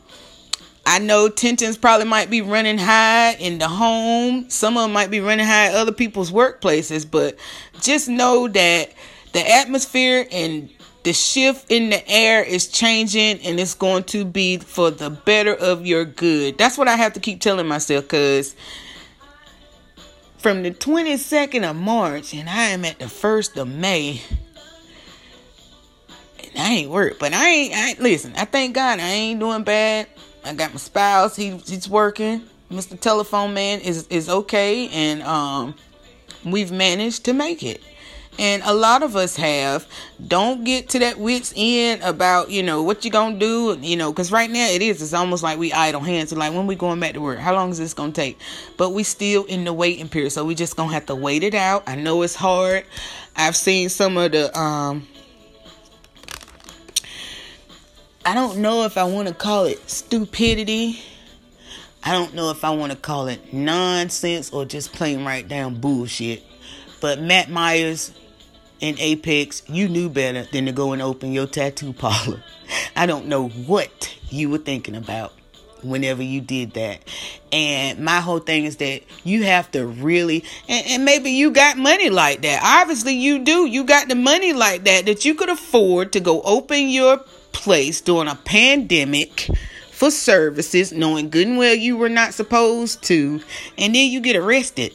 I 0.87 0.99
know 1.01 1.29
tensions 1.29 1.77
probably 1.77 2.07
might 2.07 2.31
be 2.31 2.41
running 2.41 2.79
high 2.79 3.35
in 3.35 3.59
the 3.59 3.69
home. 3.69 4.49
Some 4.49 4.77
of 4.77 4.85
them 4.85 4.93
might 4.93 5.11
be 5.11 5.21
running 5.21 5.45
high 5.45 5.67
at 5.67 5.75
other 5.75 5.93
people's 5.93 6.31
workplaces, 6.31 7.09
but 7.09 7.37
just 7.81 8.09
know 8.09 8.49
that 8.49 8.93
the 9.33 9.51
atmosphere 9.51 10.27
and 10.33 10.71
the 11.09 11.15
shift 11.15 11.73
in 11.73 11.89
the 11.89 12.07
air 12.07 12.45
is 12.45 12.67
changing 12.67 13.41
and 13.41 13.59
it's 13.59 13.73
going 13.73 14.05
to 14.05 14.27
be 14.27 14.59
for 14.59 14.91
the 14.91 15.09
better 15.09 15.55
of 15.55 15.87
your 15.87 16.05
good. 16.05 16.59
That's 16.59 16.77
what 16.77 16.87
I 16.87 16.97
have 16.97 17.15
to 17.15 17.21
keep 17.21 17.41
telling 17.41 17.67
myself 17.67 18.05
because 18.05 18.55
from 20.37 20.63
the 20.63 20.71
22nd 20.71 21.71
of 21.71 21.77
March 21.77 22.35
and 22.35 22.47
I 22.47 22.65
am 22.65 22.85
at 22.85 22.99
the 22.99 23.07
1st 23.07 23.57
of 23.57 23.69
May 23.69 24.21
And 26.55 26.59
I 26.59 26.75
ain't 26.75 26.91
work, 26.91 27.19
but 27.19 27.33
I 27.33 27.49
ain't, 27.49 27.75
I 27.75 27.89
ain't 27.89 28.01
listen. 28.01 28.35
I 28.37 28.45
thank 28.45 28.75
God 28.75 29.01
I 29.01 29.09
ain't 29.09 29.41
doing 29.41 29.63
bad. 29.63 30.09
I 30.45 30.53
got 30.53 30.73
my 30.73 30.77
spouse. 30.77 31.35
He 31.35 31.57
he's 31.57 31.89
working. 31.89 32.43
Mr. 32.71 33.01
Telephone 33.01 33.55
Man 33.55 33.81
is 33.81 34.07
is 34.09 34.29
okay, 34.29 34.89
and 34.91 35.23
um, 35.23 35.75
we've 36.45 36.71
managed 36.71 37.25
to 37.25 37.33
make 37.33 37.63
it. 37.63 37.83
And 38.37 38.63
a 38.65 38.73
lot 38.73 39.03
of 39.03 39.17
us 39.17 39.37
have. 39.37 39.87
Don't 40.25 40.65
get 40.65 40.89
to 40.91 41.01
that 41.01 41.19
wits 41.19 41.53
end 41.57 42.03
about 42.03 42.51
you 42.51 42.63
know 42.63 42.83
what 42.83 43.05
you 43.05 43.11
gonna 43.11 43.39
do. 43.39 43.77
You 43.81 43.97
know, 43.97 44.13
because 44.13 44.31
right 44.31 44.51
now 44.51 44.69
it 44.69 44.83
is. 44.83 45.03
It's 45.03 45.15
almost 45.15 45.43
like 45.43 45.59
we 45.59 45.73
idle 45.73 46.01
hands. 46.01 46.33
Like 46.33 46.53
when 46.53 46.67
we 46.67 46.75
going 46.75 47.01
back 47.01 47.15
to 47.15 47.21
work, 47.21 47.39
how 47.39 47.55
long 47.55 47.71
is 47.71 47.79
this 47.79 47.95
gonna 47.95 48.13
take? 48.13 48.39
But 48.77 48.91
we 48.91 49.03
still 49.03 49.45
in 49.45 49.65
the 49.65 49.73
waiting 49.73 50.09
period, 50.09 50.31
so 50.31 50.45
we 50.45 50.55
just 50.55 50.77
gonna 50.77 50.93
have 50.93 51.07
to 51.07 51.15
wait 51.15 51.43
it 51.43 51.55
out. 51.55 51.85
I 51.87 51.97
know 51.97 52.23
it's 52.23 52.35
hard. 52.35 52.85
I've 53.35 53.57
seen 53.57 53.89
some 53.89 54.17
of 54.17 54.33
the 54.33 54.57
um 54.59 55.07
I 58.29 58.35
don't 58.35 58.59
know 58.59 58.85
if 58.85 58.99
I 58.99 59.05
want 59.05 59.29
to 59.29 59.33
call 59.33 59.65
it 59.65 59.89
stupidity. 59.89 61.01
I 62.05 62.13
don't 62.13 62.35
know 62.35 62.51
if 62.51 62.63
I 62.63 62.71
want 62.71 62.93
to 62.93 62.99
call 62.99 63.27
it 63.29 63.55
nonsense 63.55 64.51
or 64.51 64.65
just 64.65 64.93
plain 64.93 65.25
right 65.25 65.49
down 65.49 65.81
bullshit. 65.81 66.43
But 67.01 67.21
Matt 67.21 67.51
Myers 67.51 68.13
in 68.81 68.97
Apex, 68.99 69.63
you 69.69 69.89
knew 69.89 70.09
better 70.09 70.45
than 70.45 70.67
to 70.67 70.73
go 70.73 70.93
and 70.93 71.03
open 71.03 71.33
your 71.33 71.47
tattoo 71.47 71.93
parlor. 71.93 72.43
I 72.97 73.07
don't 73.07 73.27
know 73.27 73.49
what 73.49 74.17
you 74.31 74.51
were 74.51 74.59
thinking 74.59 74.95
about 74.95 75.33
whenever 75.83 76.23
you 76.23 76.41
did 76.41 76.73
that. 76.73 77.01
And 77.53 78.01
my 78.01 78.21
whole 78.21 78.41
thing 78.41 78.65
is 78.65 78.77
that 78.77 79.03
you 79.25 79.45
have 79.45 79.71
to 79.73 79.87
really, 79.87 80.45
and, 80.69 80.87
and, 80.87 81.05
maybe 81.05 81.31
you 81.31 81.51
got 81.51 81.79
money 81.79 82.11
like 82.11 82.43
that. 82.43 82.61
Obviously, 82.63 83.15
you 83.15 83.39
do. 83.39 83.67
You 83.67 83.85
got 83.85 84.09
the 84.09 84.15
money 84.15 84.53
like 84.53 84.85
that 84.85 85.07
that 85.07 85.25
you 85.25 85.35
could 85.35 85.49
afford 85.49 86.13
to 86.13 86.21
go 86.21 86.43
open 86.43 86.89
your 86.89 87.19
place 87.53 88.01
during 88.01 88.29
a 88.29 88.35
pandemic 88.35 89.49
for 89.91 90.11
services, 90.11 90.93
knowing 90.93 91.31
good 91.31 91.47
and 91.49 91.59
well 91.59 91.75
you 91.75 91.97
were 91.97 92.09
not 92.09 92.35
supposed 92.35 93.03
to, 93.05 93.41
and 93.77 93.95
then 93.95 94.11
you 94.11 94.21
get 94.21 94.37
arrested. 94.37 94.95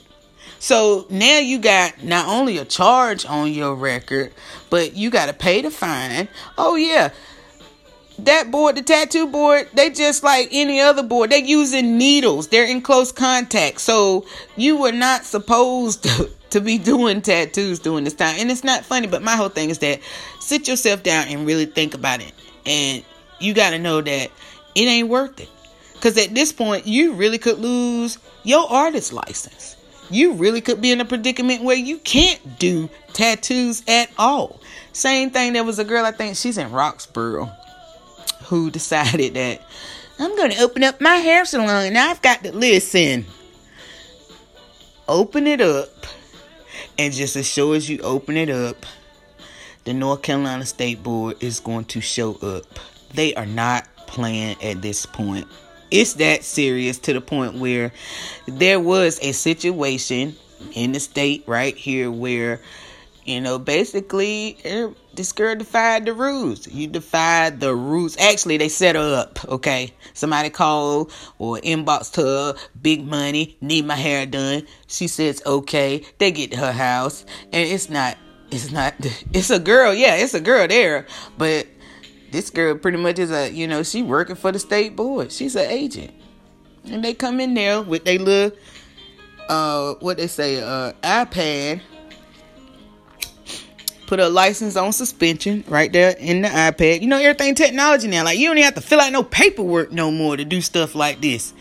So 0.63 1.05
now 1.09 1.39
you 1.39 1.59
got 1.59 2.05
not 2.05 2.25
only 2.25 2.57
a 2.57 2.63
charge 2.63 3.25
on 3.25 3.51
your 3.51 3.75
record, 3.75 4.31
but 4.69 4.95
you 4.95 5.09
got 5.09 5.25
to 5.25 5.33
pay 5.33 5.61
the 5.61 5.69
fine. 5.69 6.29
Oh, 6.57 6.77
yeah. 6.77 7.09
That 8.19 8.49
board, 8.49 8.77
the 8.77 8.81
tattoo 8.81 9.27
board, 9.27 9.67
they 9.73 9.89
just 9.89 10.23
like 10.23 10.47
any 10.53 10.79
other 10.79 11.03
board. 11.03 11.31
They're 11.31 11.39
using 11.39 11.97
needles. 11.97 12.47
They're 12.47 12.63
in 12.63 12.81
close 12.81 13.11
contact. 13.11 13.81
So 13.81 14.25
you 14.55 14.77
were 14.77 14.93
not 14.93 15.25
supposed 15.25 16.03
to 16.03 16.29
to 16.51 16.61
be 16.61 16.77
doing 16.77 17.21
tattoos 17.21 17.79
during 17.79 18.05
this 18.05 18.13
time. 18.13 18.35
And 18.39 18.49
it's 18.49 18.63
not 18.63 18.85
funny, 18.85 19.07
but 19.07 19.21
my 19.21 19.35
whole 19.35 19.49
thing 19.49 19.69
is 19.69 19.79
that 19.79 19.99
sit 20.39 20.69
yourself 20.69 21.03
down 21.03 21.27
and 21.27 21.45
really 21.45 21.65
think 21.65 21.93
about 21.93 22.21
it. 22.21 22.31
And 22.65 23.03
you 23.37 23.53
got 23.53 23.71
to 23.71 23.79
know 23.79 23.99
that 23.99 24.31
it 24.75 24.81
ain't 24.81 25.09
worth 25.09 25.41
it. 25.41 25.49
Because 25.91 26.17
at 26.17 26.33
this 26.33 26.53
point, 26.53 26.87
you 26.87 27.15
really 27.15 27.37
could 27.37 27.59
lose 27.59 28.17
your 28.43 28.65
artist 28.71 29.11
license. 29.11 29.72
You 30.09 30.33
really 30.33 30.61
could 30.61 30.81
be 30.81 30.91
in 30.91 31.01
a 31.01 31.05
predicament 31.05 31.63
where 31.63 31.75
you 31.75 31.97
can't 31.97 32.59
do 32.59 32.89
tattoos 33.13 33.83
at 33.87 34.09
all. 34.17 34.59
Same 34.91 35.31
thing, 35.31 35.53
there 35.53 35.63
was 35.63 35.79
a 35.79 35.83
girl, 35.83 36.05
I 36.05 36.11
think 36.11 36.35
she's 36.35 36.57
in 36.57 36.69
Roxboro, 36.69 37.51
who 38.45 38.69
decided 38.69 39.33
that 39.33 39.61
I'm 40.19 40.35
going 40.35 40.51
to 40.51 40.61
open 40.61 40.83
up 40.83 41.01
my 41.01 41.15
hair 41.15 41.45
salon 41.45 41.87
and 41.87 41.97
I've 41.97 42.21
got 42.21 42.43
to 42.43 42.51
listen. 42.51 43.25
Open 45.07 45.47
it 45.47 45.59
up, 45.59 46.07
and 46.97 47.13
just 47.13 47.35
as 47.35 47.45
sure 47.45 47.75
as 47.75 47.89
you 47.89 47.99
open 47.99 48.37
it 48.37 48.49
up, 48.49 48.85
the 49.83 49.93
North 49.93 50.21
Carolina 50.21 50.65
State 50.65 51.03
Board 51.03 51.35
is 51.43 51.59
going 51.59 51.85
to 51.85 51.99
show 51.99 52.35
up. 52.35 52.63
They 53.13 53.35
are 53.35 53.45
not 53.45 53.85
playing 54.07 54.61
at 54.63 54.81
this 54.81 55.05
point 55.05 55.47
it's 55.93 56.13
that 56.15 56.43
serious 56.43 56.97
to 56.97 57.13
the 57.13 57.21
point 57.21 57.53
where 57.53 57.93
there 58.47 58.79
was 58.79 59.19
a 59.21 59.31
situation 59.31 60.35
in 60.73 60.91
the 60.91 60.99
state 60.99 61.43
right 61.45 61.77
here 61.77 62.09
where 62.09 62.59
you 63.25 63.39
know 63.39 63.59
basically 63.59 64.57
eh, 64.63 64.87
this 65.13 65.31
girl 65.31 65.55
defied 65.55 66.07
the 66.07 66.13
rules. 66.13 66.67
You 66.67 66.87
defied 66.87 67.59
the 67.59 67.75
rules. 67.75 68.17
Actually 68.17 68.57
they 68.57 68.69
set 68.69 68.95
her 68.95 69.15
up 69.15 69.45
okay? 69.45 69.93
Somebody 70.15 70.49
called 70.49 71.11
or 71.37 71.57
inboxed 71.57 72.15
her 72.15 72.55
big 72.81 73.05
money 73.05 73.55
need 73.61 73.85
my 73.85 73.95
hair 73.95 74.25
done. 74.25 74.65
She 74.87 75.07
says 75.07 75.43
okay. 75.45 76.03
They 76.17 76.31
get 76.31 76.51
to 76.53 76.57
her 76.57 76.71
house 76.71 77.23
and 77.51 77.69
it's 77.69 77.91
not 77.91 78.17
it's 78.49 78.71
not 78.71 78.95
it's 79.31 79.51
a 79.51 79.59
girl 79.59 79.93
yeah 79.93 80.15
it's 80.15 80.33
a 80.33 80.41
girl 80.41 80.67
there 80.67 81.05
but 81.37 81.67
this 82.33 82.49
girl 82.49 82.75
pretty 82.75 82.97
much 82.97 83.19
is 83.19 83.31
a 83.31 83.49
you 83.49 83.67
know 83.67 83.83
she 83.83 84.01
working 84.01 84.35
for 84.35 84.51
the 84.51 84.59
state 84.59 84.95
board. 84.95 85.31
She's 85.31 85.55
an 85.55 85.69
agent. 85.69 86.11
And 86.85 87.03
they 87.03 87.13
come 87.13 87.39
in 87.39 87.53
there 87.53 87.81
with 87.81 88.03
their 88.03 88.19
little 88.19 88.57
uh 89.47 89.93
what 89.99 90.17
they 90.17 90.27
say 90.27 90.61
uh 90.61 90.93
ipad 91.03 91.81
put 94.07 94.19
a 94.19 94.27
license 94.27 94.75
on 94.75 94.91
suspension 94.91 95.63
right 95.67 95.93
there 95.93 96.15
in 96.17 96.41
the 96.41 96.47
ipad. 96.49 97.01
You 97.01 97.07
know 97.07 97.19
everything 97.19 97.55
technology 97.55 98.07
now. 98.07 98.25
Like 98.25 98.39
you 98.39 98.47
don't 98.47 98.57
even 98.57 98.65
have 98.65 98.75
to 98.75 98.81
fill 98.81 98.99
out 98.99 99.11
no 99.11 99.23
paperwork 99.23 99.91
no 99.91 100.11
more 100.11 100.35
to 100.35 100.43
do 100.43 100.59
stuff 100.59 100.95
like 100.95 101.21
this. 101.21 101.53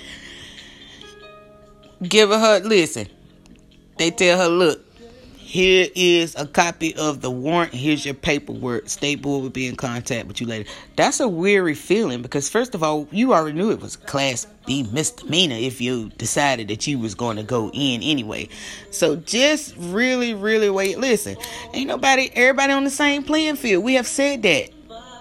Give 2.02 2.30
her 2.30 2.38
her 2.38 2.60
listen 2.60 3.08
they 3.98 4.10
tell 4.10 4.38
her 4.38 4.48
look 4.48 4.91
here 5.52 5.86
is 5.94 6.34
a 6.36 6.46
copy 6.46 6.96
of 6.96 7.20
the 7.20 7.30
warrant. 7.30 7.74
Here's 7.74 8.06
your 8.06 8.14
paperwork. 8.14 8.88
State 8.88 9.20
board 9.20 9.42
will 9.42 9.50
be 9.50 9.66
in 9.66 9.76
contact 9.76 10.26
with 10.26 10.40
you 10.40 10.46
later. 10.46 10.70
That's 10.96 11.20
a 11.20 11.28
weary 11.28 11.74
feeling 11.74 12.22
because 12.22 12.48
first 12.48 12.74
of 12.74 12.82
all, 12.82 13.06
you 13.10 13.34
already 13.34 13.58
knew 13.58 13.70
it 13.70 13.82
was 13.82 13.96
class 13.96 14.46
B 14.64 14.84
misdemeanor 14.84 15.56
if 15.56 15.78
you 15.78 16.08
decided 16.16 16.68
that 16.68 16.86
you 16.86 16.98
was 16.98 17.14
going 17.14 17.36
to 17.36 17.42
go 17.42 17.70
in 17.74 18.02
anyway. 18.02 18.48
So 18.92 19.16
just 19.16 19.74
really, 19.76 20.32
really 20.32 20.70
wait. 20.70 20.98
Listen, 20.98 21.36
ain't 21.74 21.88
nobody, 21.88 22.30
everybody 22.34 22.72
on 22.72 22.84
the 22.84 22.90
same 22.90 23.22
playing 23.22 23.56
field. 23.56 23.84
We 23.84 23.92
have 23.96 24.06
said 24.06 24.42
that. 24.44 24.70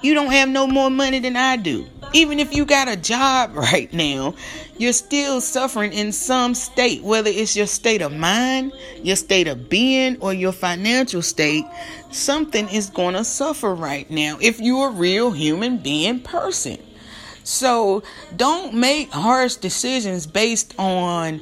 You 0.01 0.15
don't 0.15 0.31
have 0.31 0.49
no 0.49 0.65
more 0.65 0.89
money 0.89 1.19
than 1.19 1.35
I 1.35 1.57
do. 1.57 1.85
Even 2.13 2.39
if 2.39 2.53
you 2.53 2.65
got 2.65 2.87
a 2.87 2.97
job 2.97 3.55
right 3.55 3.91
now, 3.93 4.33
you're 4.77 4.93
still 4.93 5.41
suffering 5.41 5.93
in 5.93 6.11
some 6.11 6.55
state, 6.55 7.03
whether 7.03 7.29
it's 7.29 7.55
your 7.55 7.67
state 7.67 8.01
of 8.01 8.11
mind, 8.11 8.73
your 9.03 9.15
state 9.15 9.47
of 9.47 9.69
being, 9.69 10.17
or 10.19 10.33
your 10.33 10.51
financial 10.51 11.21
state. 11.21 11.65
Something 12.09 12.67
is 12.69 12.89
going 12.89 13.13
to 13.13 13.23
suffer 13.23 13.75
right 13.75 14.09
now 14.09 14.37
if 14.41 14.59
you're 14.59 14.89
a 14.89 14.91
real 14.91 15.31
human 15.31 15.77
being 15.77 16.19
person. 16.19 16.79
So 17.43 18.03
don't 18.35 18.73
make 18.73 19.11
harsh 19.11 19.55
decisions 19.55 20.27
based 20.27 20.73
on 20.77 21.41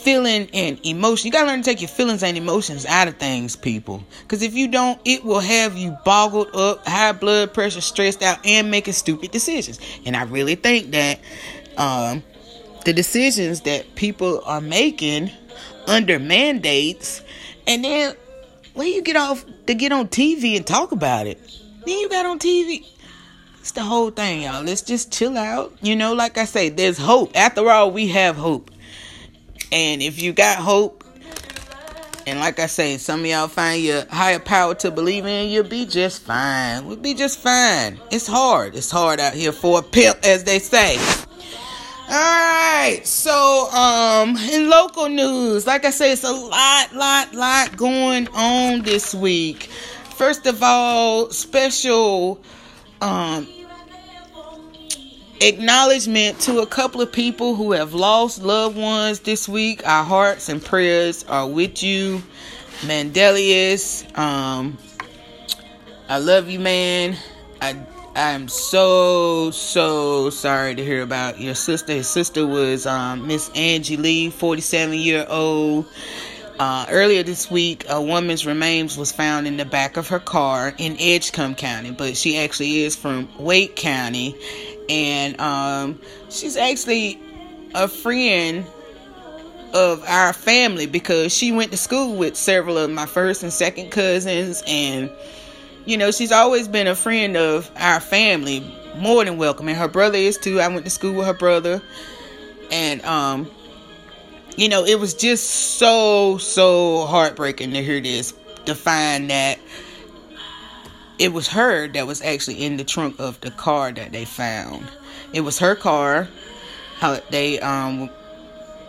feeling 0.00 0.48
and 0.52 0.84
emotion. 0.84 1.26
You 1.26 1.32
gotta 1.32 1.46
learn 1.46 1.62
to 1.62 1.64
take 1.64 1.80
your 1.80 1.88
feelings 1.88 2.22
and 2.22 2.36
emotions 2.36 2.86
out 2.86 3.08
of 3.08 3.16
things, 3.16 3.56
people. 3.56 4.04
Because 4.22 4.42
if 4.42 4.54
you 4.54 4.68
don't, 4.68 5.00
it 5.04 5.24
will 5.24 5.40
have 5.40 5.76
you 5.76 5.96
boggled 6.04 6.54
up, 6.54 6.86
high 6.86 7.12
blood 7.12 7.54
pressure, 7.54 7.80
stressed 7.80 8.22
out, 8.22 8.44
and 8.44 8.70
making 8.70 8.94
stupid 8.94 9.30
decisions. 9.30 9.78
And 10.04 10.16
I 10.16 10.24
really 10.24 10.54
think 10.54 10.92
that 10.92 11.20
um, 11.76 12.22
the 12.84 12.92
decisions 12.92 13.62
that 13.62 13.94
people 13.94 14.42
are 14.44 14.60
making 14.60 15.30
under 15.86 16.18
mandates, 16.18 17.22
and 17.66 17.84
then 17.84 18.14
when 18.74 18.88
you 18.88 19.02
get 19.02 19.16
off 19.16 19.44
to 19.66 19.74
get 19.74 19.92
on 19.92 20.08
TV 20.08 20.56
and 20.56 20.66
talk 20.66 20.92
about 20.92 21.26
it, 21.26 21.38
then 21.84 21.98
you 21.98 22.08
got 22.08 22.26
on 22.26 22.38
TV. 22.38 22.86
It's 23.60 23.72
the 23.72 23.82
whole 23.82 24.10
thing, 24.10 24.42
y'all. 24.42 24.62
Let's 24.62 24.80
just 24.80 25.12
chill 25.12 25.36
out. 25.36 25.72
You 25.82 25.94
know, 25.94 26.14
like 26.14 26.38
I 26.38 26.46
say, 26.46 26.70
there's 26.70 26.96
hope. 26.96 27.36
After 27.36 27.70
all, 27.70 27.90
we 27.90 28.08
have 28.08 28.36
hope. 28.36 28.70
And 29.72 30.02
if 30.02 30.20
you 30.20 30.32
got 30.32 30.58
hope, 30.58 31.04
and 32.26 32.38
like 32.38 32.58
I 32.58 32.66
say, 32.66 32.96
some 32.98 33.20
of 33.20 33.26
y'all 33.26 33.48
find 33.48 33.82
your 33.82 34.04
higher 34.06 34.38
power 34.38 34.74
to 34.76 34.90
believe 34.90 35.26
in, 35.26 35.50
you'll 35.50 35.64
be 35.64 35.86
just 35.86 36.22
fine. 36.22 36.86
We'll 36.86 36.96
be 36.96 37.14
just 37.14 37.38
fine. 37.38 37.98
It's 38.10 38.26
hard. 38.26 38.74
It's 38.74 38.90
hard 38.90 39.20
out 39.20 39.34
here 39.34 39.52
for 39.52 39.78
a 39.78 39.82
pimp, 39.82 40.18
as 40.24 40.44
they 40.44 40.58
say. 40.58 40.98
Alright, 42.10 43.06
so 43.06 43.70
um 43.70 44.36
in 44.36 44.68
local 44.68 45.08
news, 45.08 45.64
like 45.64 45.84
I 45.84 45.90
say, 45.90 46.10
it's 46.10 46.24
a 46.24 46.32
lot, 46.32 46.92
lot, 46.92 47.32
lot 47.34 47.76
going 47.76 48.26
on 48.34 48.82
this 48.82 49.14
week. 49.14 49.64
First 50.16 50.44
of 50.46 50.60
all, 50.60 51.30
special 51.30 52.42
um 53.00 53.46
acknowledgement 55.40 56.38
to 56.40 56.60
a 56.60 56.66
couple 56.66 57.00
of 57.00 57.12
people 57.12 57.54
who 57.54 57.72
have 57.72 57.94
lost 57.94 58.42
loved 58.42 58.76
ones 58.76 59.20
this 59.20 59.48
week. 59.48 59.86
Our 59.86 60.04
hearts 60.04 60.48
and 60.48 60.64
prayers 60.64 61.24
are 61.24 61.48
with 61.48 61.82
you. 61.82 62.22
Mandelius, 62.82 64.16
um, 64.18 64.78
I 66.08 66.18
love 66.18 66.48
you, 66.48 66.58
man. 66.58 67.16
I 67.60 67.76
I'm 68.14 68.48
so 68.48 69.50
so 69.52 70.30
sorry 70.30 70.74
to 70.74 70.84
hear 70.84 71.02
about 71.02 71.40
your 71.40 71.54
sister. 71.54 71.92
His 71.92 72.08
sister 72.08 72.46
was 72.46 72.84
um, 72.86 73.26
Miss 73.28 73.50
Angie 73.54 73.96
Lee, 73.96 74.30
47 74.30 74.94
year 74.94 75.26
old. 75.28 75.86
Uh, 76.58 76.84
earlier 76.90 77.22
this 77.22 77.50
week, 77.50 77.86
a 77.88 78.02
woman's 78.02 78.44
remains 78.44 78.98
was 78.98 79.12
found 79.12 79.46
in 79.46 79.56
the 79.56 79.64
back 79.64 79.96
of 79.96 80.08
her 80.08 80.18
car 80.18 80.74
in 80.76 80.94
Edgecombe 81.00 81.54
County, 81.54 81.90
but 81.90 82.16
she 82.18 82.36
actually 82.36 82.82
is 82.82 82.94
from 82.94 83.30
Wake 83.38 83.76
County, 83.76 84.36
and 84.90 85.40
um, 85.40 86.00
she's 86.30 86.56
actually 86.56 87.20
a 87.74 87.86
friend 87.86 88.66
of 89.72 90.02
our 90.08 90.32
family 90.32 90.86
because 90.86 91.32
she 91.32 91.52
went 91.52 91.70
to 91.70 91.76
school 91.76 92.16
with 92.16 92.36
several 92.36 92.76
of 92.76 92.90
my 92.90 93.06
first 93.06 93.44
and 93.44 93.52
second 93.52 93.90
cousins. 93.90 94.64
And 94.66 95.10
you 95.86 95.96
know 95.96 96.10
she's 96.10 96.32
always 96.32 96.66
been 96.66 96.88
a 96.88 96.96
friend 96.96 97.36
of 97.36 97.70
our 97.76 98.00
family 98.00 98.68
more 98.96 99.24
than 99.24 99.36
welcome. 99.36 99.68
And 99.68 99.78
her 99.78 99.86
brother 99.86 100.18
is 100.18 100.36
too. 100.36 100.60
I 100.60 100.66
went 100.66 100.84
to 100.84 100.90
school 100.90 101.14
with 101.14 101.26
her 101.26 101.34
brother. 101.34 101.80
And 102.72 103.04
um 103.04 103.48
you 104.56 104.68
know 104.68 104.84
it 104.84 104.98
was 104.98 105.14
just 105.14 105.48
so 105.78 106.36
so 106.38 107.06
heartbreaking 107.06 107.72
to 107.74 107.82
hear 107.82 108.00
this 108.00 108.34
to 108.66 108.74
find 108.74 109.30
that 109.30 109.60
it 111.20 111.34
was 111.34 111.48
her 111.48 111.86
that 111.86 112.06
was 112.06 112.22
actually 112.22 112.64
in 112.64 112.78
the 112.78 112.84
trunk 112.84 113.20
of 113.20 113.38
the 113.42 113.50
car 113.50 113.92
that 113.92 114.10
they 114.10 114.24
found. 114.24 114.88
It 115.34 115.42
was 115.42 115.58
her 115.58 115.76
car. 115.76 116.26
How 116.98 117.20
they 117.30 117.60
um 117.60 118.10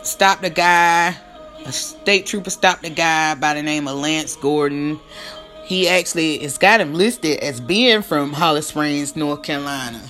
stopped 0.02 0.42
a 0.44 0.50
guy, 0.50 1.14
a 1.66 1.72
state 1.72 2.26
trooper 2.26 2.50
stopped 2.50 2.86
a 2.86 2.90
guy 2.90 3.34
by 3.34 3.54
the 3.54 3.62
name 3.62 3.86
of 3.86 3.98
Lance 3.98 4.34
Gordon. 4.36 4.98
He 5.64 5.88
actually 5.88 6.38
has 6.38 6.56
got 6.56 6.80
him 6.80 6.94
listed 6.94 7.38
as 7.40 7.60
being 7.60 8.00
from 8.00 8.32
Holly 8.32 8.62
Springs, 8.62 9.14
North 9.14 9.42
Carolina. 9.42 10.02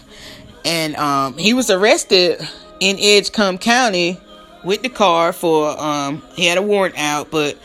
And 0.64 0.94
um, 0.96 1.37
he 1.37 1.54
was 1.54 1.70
arrested 1.70 2.40
in 2.78 2.98
Edgecombe 3.00 3.58
County 3.58 4.20
with 4.64 4.82
the 4.82 4.88
car 4.88 5.32
for 5.32 5.78
um, 5.78 6.22
he 6.35 6.46
had 6.46 6.56
a 6.56 6.62
warrant 6.62 6.96
out, 6.96 7.32
but 7.32 7.58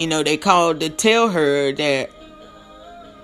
you 0.00 0.08
know 0.08 0.24
they 0.24 0.36
called 0.36 0.80
to 0.80 0.90
tell 0.90 1.28
her 1.28 1.70
that 1.72 2.10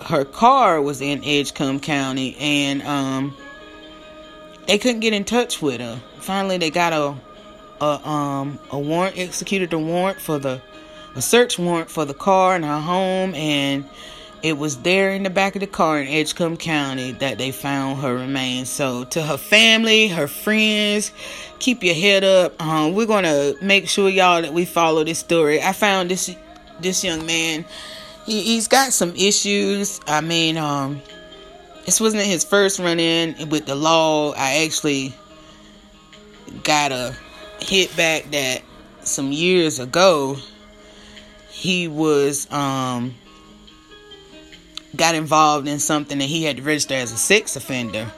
her 0.06 0.24
car 0.24 0.80
was 0.80 1.00
in 1.00 1.24
Edgecombe 1.24 1.80
County 1.80 2.36
and 2.38 2.82
um 2.82 3.36
they 4.66 4.78
couldn't 4.78 5.00
get 5.00 5.12
in 5.12 5.24
touch 5.24 5.60
with 5.60 5.80
her. 5.80 6.00
Finally 6.18 6.58
they 6.58 6.70
got 6.70 6.92
a 6.92 7.14
a 7.84 8.08
um 8.08 8.58
a 8.70 8.78
warrant 8.78 9.18
executed 9.18 9.72
a 9.72 9.78
warrant 9.78 10.20
for 10.20 10.38
the 10.38 10.60
a 11.14 11.22
search 11.22 11.58
warrant 11.58 11.90
for 11.90 12.04
the 12.04 12.14
car 12.14 12.54
and 12.54 12.64
her 12.64 12.80
home 12.80 13.34
and 13.34 13.84
it 14.42 14.58
was 14.58 14.78
there 14.78 15.12
in 15.12 15.22
the 15.22 15.30
back 15.30 15.54
of 15.54 15.60
the 15.60 15.68
car 15.68 16.00
in 16.00 16.08
Edgecombe 16.08 16.56
County 16.56 17.12
that 17.12 17.38
they 17.38 17.52
found 17.52 18.00
her 18.00 18.14
remains. 18.14 18.68
So 18.68 19.04
to 19.04 19.22
her 19.22 19.36
family, 19.36 20.08
her 20.08 20.26
friends, 20.26 21.12
keep 21.60 21.84
your 21.84 21.94
head 21.94 22.24
up. 22.24 22.60
Um, 22.60 22.94
we're 22.94 23.06
gonna 23.06 23.54
make 23.62 23.88
sure 23.88 24.08
y'all 24.08 24.42
that 24.42 24.52
we 24.52 24.64
follow 24.64 25.04
this 25.04 25.20
story. 25.20 25.62
I 25.62 25.72
found 25.72 26.10
this 26.10 26.34
this 26.80 27.04
young 27.04 27.24
man, 27.24 27.64
he, 28.24 28.42
he's 28.42 28.68
got 28.68 28.92
some 28.92 29.14
issues. 29.16 30.00
I 30.06 30.20
mean, 30.20 30.56
um, 30.56 31.02
this 31.84 32.00
wasn't 32.00 32.24
his 32.24 32.44
first 32.44 32.78
run 32.78 33.00
in 33.00 33.48
with 33.48 33.66
the 33.66 33.74
law. 33.74 34.32
I 34.32 34.64
actually 34.64 35.14
got 36.64 36.92
a 36.92 37.14
hit 37.60 37.96
back 37.96 38.30
that 38.32 38.62
some 39.02 39.32
years 39.32 39.78
ago 39.78 40.36
he 41.50 41.88
was 41.88 42.50
um 42.52 43.14
got 44.94 45.14
involved 45.14 45.66
in 45.68 45.78
something 45.78 46.18
that 46.18 46.26
he 46.26 46.44
had 46.44 46.58
to 46.58 46.62
register 46.62 46.94
as 46.94 47.12
a 47.12 47.16
sex 47.16 47.56
offender. 47.56 48.10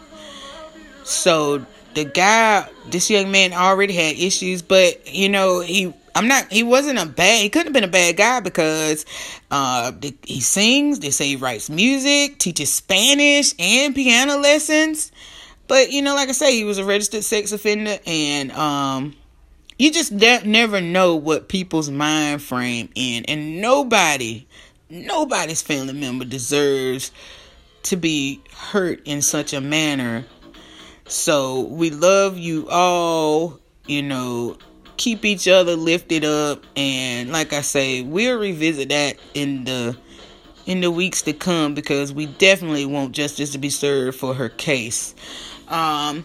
So 1.05 1.65
the 1.95 2.05
guy, 2.05 2.69
this 2.87 3.11
young 3.11 3.31
man 3.31 3.53
already 3.53 3.95
had 3.95 4.17
issues, 4.17 4.63
but 4.63 5.13
you 5.13 5.29
know, 5.29 5.61
he 5.61 5.95
I'm 6.15 6.29
not 6.29 6.53
he 6.53 6.63
wasn't 6.63 6.99
a 6.99 7.07
bad 7.07 7.43
he 7.43 7.49
couldn't 7.49 7.67
have 7.67 7.73
been 7.73 7.85
a 7.85 7.89
bad 7.89 8.17
guy 8.17 8.41
because 8.41 9.05
uh 9.51 9.93
he 10.25 10.41
sings, 10.41 11.01
they 11.01 11.11
say 11.11 11.27
he 11.27 11.37
writes 11.37 11.69
music, 11.69 12.39
teaches 12.39 12.73
Spanish 12.73 13.55
and 13.59 13.95
piano 13.95 14.37
lessons. 14.37 15.11
But 15.67 15.91
you 15.91 16.03
know, 16.03 16.15
like 16.15 16.29
I 16.29 16.33
say, 16.33 16.55
he 16.55 16.65
was 16.65 16.79
a 16.79 16.85
registered 16.85 17.25
sex 17.25 17.53
offender 17.53 17.99
and 18.07 18.53
um 18.53 19.17
you 19.77 19.91
just 19.91 20.17
de- 20.17 20.47
never 20.47 20.81
know 20.81 21.17
what 21.17 21.49
people's 21.49 21.91
mind 21.91 22.41
frame 22.41 22.91
in. 22.95 23.25
And 23.25 23.61
nobody 23.61 24.47
nobody's 24.89 25.63
family 25.63 25.95
member 25.95 26.25
deserves 26.25 27.11
to 27.85 27.97
be 27.97 28.41
hurt 28.53 29.03
in 29.05 29.21
such 29.21 29.53
a 29.53 29.61
manner. 29.61 30.25
So 31.07 31.63
we 31.63 31.91
love 31.91 32.39
you 32.39 32.69
all 32.71 33.59
you 33.87 34.03
know 34.03 34.57
keep 34.97 35.25
each 35.25 35.49
other 35.49 35.77
lifted 35.77 36.25
up 36.25 36.65
and 36.77 37.31
like 37.31 37.53
i 37.53 37.61
say 37.61 38.03
we'll 38.03 38.39
revisit 38.39 38.89
that 38.89 39.17
in 39.35 39.65
the 39.65 39.97
in 40.67 40.81
the 40.81 40.91
weeks 40.91 41.23
to 41.23 41.33
come 41.33 41.75
because 41.75 42.13
we 42.13 42.27
definitely 42.27 42.87
want 42.87 43.13
justice 43.13 43.53
to 43.53 43.59
be 43.59 43.71
served 43.71 44.19
for 44.19 44.35
her 44.35 44.49
case 44.49 45.15
um 45.69 46.25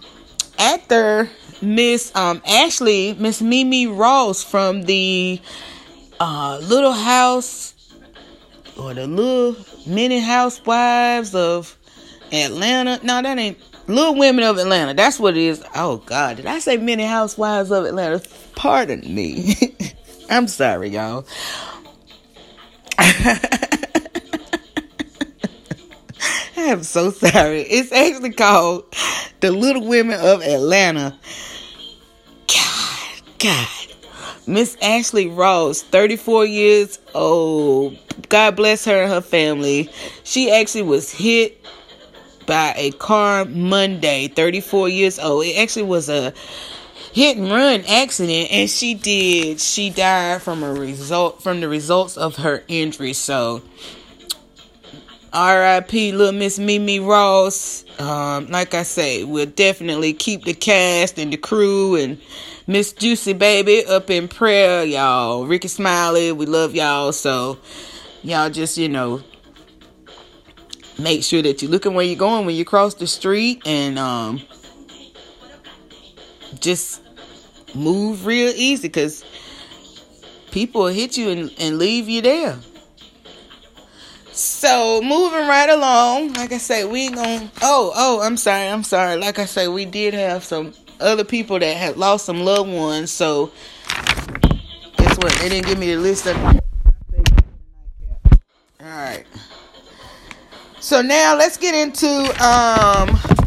after 0.60 1.29
Miss 1.62 2.13
um, 2.15 2.41
Ashley, 2.45 3.15
Miss 3.17 3.41
Minnie 3.41 3.88
Ross 3.88 4.43
from 4.43 4.84
the 4.84 5.41
uh, 6.19 6.60
Little 6.62 6.91
House 6.91 7.73
or 8.77 8.93
the 8.93 9.08
Little 9.08 9.55
Mini 9.88 10.19
Housewives 10.19 11.34
of 11.34 11.77
Atlanta. 12.32 12.99
No, 13.03 13.21
that 13.21 13.38
ain't 13.38 13.58
Little 13.88 14.15
Women 14.15 14.43
of 14.43 14.58
Atlanta. 14.58 14.93
That's 14.93 15.19
what 15.19 15.36
it 15.36 15.43
is. 15.43 15.63
Oh 15.75 15.97
God, 15.97 16.38
did 16.38 16.45
I 16.45 16.60
say 16.60 16.77
Mini 16.77 17.03
Housewives 17.03 17.71
of 17.71 17.86
Atlanta? 17.86 18.21
Pardon 18.60 19.15
me. 19.15 19.56
I'm 20.30 20.50
sorry, 20.50 20.89
y'all. 20.89 21.26
I 22.98 23.39
am 26.58 26.84
so 26.84 27.12
sorry. 27.12 27.62
It's 27.62 27.93
actually 27.93 28.34
called 28.34 28.84
The 29.39 29.54
Little 29.54 29.88
Women 29.88 30.19
of 30.19 30.41
Atlanta. 30.41 31.17
God, 32.50 33.22
God. 33.39 33.69
Miss 34.45 34.76
Ashley 34.82 35.28
Ross, 35.28 35.82
34 35.82 36.45
years 36.45 37.00
old. 37.15 37.98
God 38.28 38.58
bless 38.58 38.84
her 38.84 39.04
and 39.04 39.10
her 39.13 39.22
family. 39.22 39.89
She 40.26 40.52
actually 40.52 40.82
was 40.82 41.10
hit 41.10 41.65
by 42.45 42.74
a 42.76 42.91
car 42.91 43.45
Monday, 43.45 44.28
34 44.28 44.89
years 44.89 45.17
old. 45.17 45.45
It 45.45 45.58
actually 45.58 45.84
was 45.84 46.10
a 46.10 46.34
hit 47.12 47.38
and 47.38 47.50
run 47.50 47.84
accident 47.88 48.52
and 48.52 48.69
she 48.69 48.93
did 48.93 49.60
she 49.60 49.89
died 49.89 50.41
from 50.41 50.63
a 50.63 50.74
result 50.74 51.41
from 51.41 51.60
the 51.62 51.67
results 51.67 52.17
of 52.17 52.36
her 52.38 52.63
injury 52.67 53.13
so 53.13 53.62
R.I.P. 55.32 56.13
Little 56.13 56.34
Miss 56.34 56.58
Minnie 56.58 57.00
Ross. 57.00 57.86
Um, 58.00 58.48
like 58.48 58.74
I 58.74 58.82
say, 58.82 59.24
we'll 59.24 59.45
definitely 59.45 60.13
keep 60.13 60.43
the 60.43 60.56
cast 60.56 61.19
and 61.19 61.32
the 61.32 61.38
crew 61.38 61.95
and 61.95 62.19
Miss 62.65 62.93
Juicy 62.93 63.34
Baby 63.34 63.86
up 63.86 64.10
in 64.10 64.28
prayer, 64.28 64.84
y'all. 64.84 65.45
Rickey 65.45 65.67
Smiley, 65.67 66.32
we 66.32 66.48
love 66.48 66.74
y'all. 66.74 67.12
So 67.12 67.60
y'all 68.24 68.50
just, 68.50 68.78
you 68.78 68.89
know, 68.89 69.22
make 70.98 71.24
sure 71.24 71.41
that 71.43 71.62
you're 71.62 71.72
looking 71.72 71.93
where 71.93 72.06
you're 72.06 72.17
going 72.17 72.45
when 72.45 72.56
you 72.56 72.65
cross 72.65 72.95
the 72.95 73.08
street 73.08 73.62
and 73.65 73.98
um 74.00 74.41
just 76.60 77.02
move 77.76 78.26
real 78.26 78.52
easy 78.56 78.88
because 78.88 79.24
people 80.52 80.88
hit 80.88 81.17
you 81.17 81.30
and, 81.30 81.54
and 81.60 81.78
leave 81.78 82.10
you 82.10 82.22
there. 82.22 82.58
So 84.32 85.02
moving 85.02 85.48
right 85.48 85.69
along, 85.69 86.34
like 86.34 86.54
I 86.54 86.60
say, 86.60 86.86
we 86.86 87.10
gonna. 87.10 87.52
Oh, 87.62 87.91
oh, 87.95 88.22
I'm 88.22 88.38
sorry, 88.38 88.67
I'm 88.67 88.84
sorry. 88.84 89.17
Like 89.17 89.38
I 89.38 89.45
say, 89.45 89.67
we 89.67 89.84
did 89.84 90.13
have 90.13 90.45
some 90.45 90.74
other 91.00 91.26
people 91.26 91.60
that 91.60 91.76
had 91.76 91.98
lost 91.98 92.26
some 92.26 92.41
loved 92.41 92.69
ones. 92.69 93.12
So 93.12 93.52
guess 94.98 95.17
what? 95.17 95.34
They 95.41 95.50
didn't 95.50 95.65
give 95.65 95.78
me 95.78 95.93
the 95.93 96.00
list 96.00 96.26
of. 96.26 96.38
All 96.38 96.54
right. 98.80 99.26
So 100.80 101.02
now 101.02 101.36
let's 101.36 101.58
get 101.58 101.76
into 101.76 102.08
um. 102.41 103.38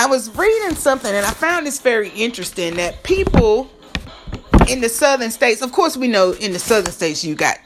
I 0.00 0.06
was 0.06 0.34
reading 0.34 0.74
something 0.76 1.14
and 1.14 1.26
I 1.26 1.30
found 1.30 1.66
this 1.66 1.78
very 1.78 2.08
interesting 2.16 2.76
that 2.76 3.02
people 3.02 3.70
in 4.66 4.80
the 4.80 4.88
southern 4.88 5.30
states, 5.30 5.60
of 5.60 5.72
course, 5.72 5.94
we 5.94 6.08
know 6.08 6.32
in 6.32 6.54
the 6.54 6.58
southern 6.58 6.90
states 6.90 7.22
you 7.22 7.34
got 7.34 7.58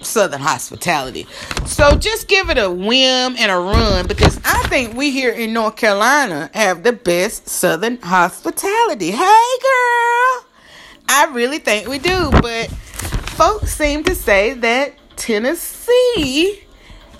Southern 0.00 0.40
hospitality. 0.40 1.28
So 1.64 1.96
just 1.96 2.26
give 2.26 2.50
it 2.50 2.58
a 2.58 2.68
whim 2.68 3.36
and 3.38 3.52
a 3.52 3.56
run 3.56 4.08
because 4.08 4.40
I 4.44 4.66
think 4.66 4.96
we 4.96 5.12
here 5.12 5.30
in 5.30 5.52
North 5.52 5.76
Carolina 5.76 6.50
have 6.54 6.82
the 6.82 6.92
best 6.92 7.48
Southern 7.48 7.98
hospitality. 8.02 9.12
Hey, 9.12 9.18
girl. 9.62 10.44
I 11.08 11.30
really 11.34 11.60
think 11.60 11.86
we 11.86 12.00
do, 12.00 12.30
but 12.32 12.68
folks 13.36 13.72
seem 13.72 14.02
to 14.04 14.14
say 14.16 14.54
that 14.54 14.94
Tennessee 15.14 16.64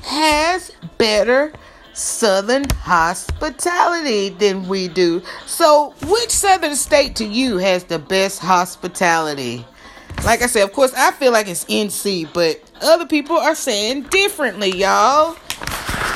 has 0.02 0.72
better 0.98 1.52
Southern 1.96 2.68
hospitality 2.70 4.28
than 4.28 4.68
we 4.68 4.86
do. 4.86 5.22
So, 5.46 5.94
which 6.06 6.30
Southern 6.30 6.76
state 6.76 7.16
to 7.16 7.24
you 7.24 7.56
has 7.56 7.84
the 7.84 7.98
best 7.98 8.38
hospitality? 8.40 9.64
Like 10.24 10.42
I 10.42 10.46
said, 10.46 10.64
of 10.64 10.72
course, 10.72 10.92
I 10.94 11.12
feel 11.12 11.32
like 11.32 11.48
it's 11.48 11.64
NC, 11.64 12.32
but 12.34 12.60
other 12.82 13.06
people 13.06 13.36
are 13.36 13.54
saying 13.54 14.02
differently, 14.04 14.70
y'all. 14.72 15.36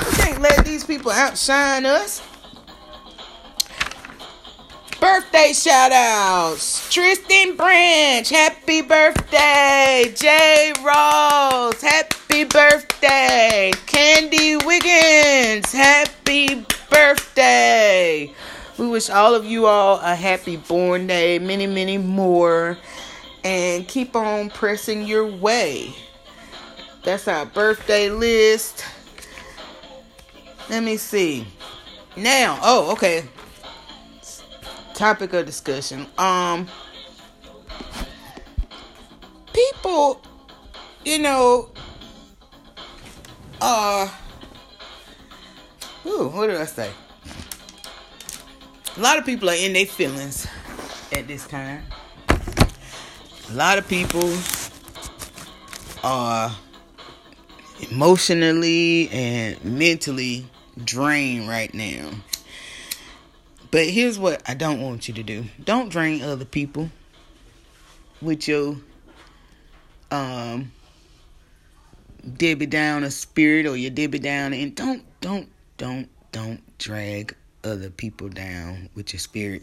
We 0.05 0.17
can't 0.17 0.41
let 0.43 0.67
these 0.67 0.85
people 0.85 1.13
outshine 1.13 1.87
us. 1.87 2.23
Birthday 5.01 5.55
shout 5.55 5.93
outs. 5.93 6.93
Tristan 6.93 7.57
Branch, 7.57 8.29
happy 8.29 8.83
birthday. 8.83 10.13
Jay 10.15 10.75
Ross, 10.85 11.81
happy 11.81 12.20
birthday. 12.31 13.73
Candy 13.87 14.57
Wiggins, 14.57 15.73
happy 15.73 16.65
birthday. 16.91 18.33
We 18.79 18.89
wish 18.89 19.11
all 19.11 19.35
of 19.35 19.45
you 19.45 19.67
all 19.67 19.99
a 20.01 20.15
happy 20.15 20.57
born 20.57 21.07
day, 21.07 21.39
many, 21.39 21.67
many 21.67 21.99
more, 21.99 22.79
and 23.45 23.87
keep 23.87 24.17
on 24.17 24.51
pressing 24.51 25.03
your 25.03 25.27
way. 25.27 25.95
That's 27.03 27.29
our 27.29 27.47
birthday 27.47 28.09
list. 28.09 28.85
Let 30.69 30.83
me 30.83 30.97
see. 30.97 31.47
Now, 32.17 32.59
oh, 32.63 32.93
okay. 32.93 33.25
Topic 34.95 35.33
of 35.33 35.47
discussion. 35.47 36.07
Um 36.17 36.69
people, 39.53 40.21
you 41.05 41.19
know, 41.19 41.71
uh 43.61 44.09
ooh, 46.07 46.29
what 46.29 46.47
did 46.49 46.61
I 46.61 46.65
say? 46.65 46.91
A 48.97 49.01
lot 49.01 49.19
of 49.19 49.25
people 49.25 49.49
are 49.51 49.55
in 49.55 49.73
their 49.73 49.87
feelings 49.87 50.47
at 51.13 51.27
this 51.29 51.47
time. 51.47 51.85
A 52.29 53.53
lot 53.53 53.79
of 53.79 53.89
people 53.89 54.33
are 56.03 56.55
emotionally 57.91 59.09
and 59.11 59.65
mentally 59.65 60.47
drained 60.85 61.49
right 61.49 61.73
now. 61.73 62.11
But 63.71 63.87
here's 63.87 64.19
what 64.19 64.43
I 64.49 64.55
don't 64.55 64.81
want 64.81 65.09
you 65.09 65.15
to 65.15 65.23
do. 65.23 65.45
Don't 65.65 65.89
drain 65.89 66.23
other 66.23 66.45
people 66.45 66.91
with 68.21 68.49
your 68.49 68.77
um 70.11 70.73
Debbie 72.37 72.67
Downer 72.67 73.11
spirit 73.11 73.67
or 73.67 73.77
you 73.77 73.83
your 73.85 73.91
Debbie 73.91 74.19
Downer 74.19 74.57
and 74.57 74.75
don't 74.75 75.03
don't 75.21 75.49
don't 75.77 76.09
don't 76.33 76.79
drag 76.79 77.35
other 77.65 77.91
people 77.91 78.29
down 78.29 78.89
with 78.95 79.13
your 79.13 79.21
spirit. 79.21 79.63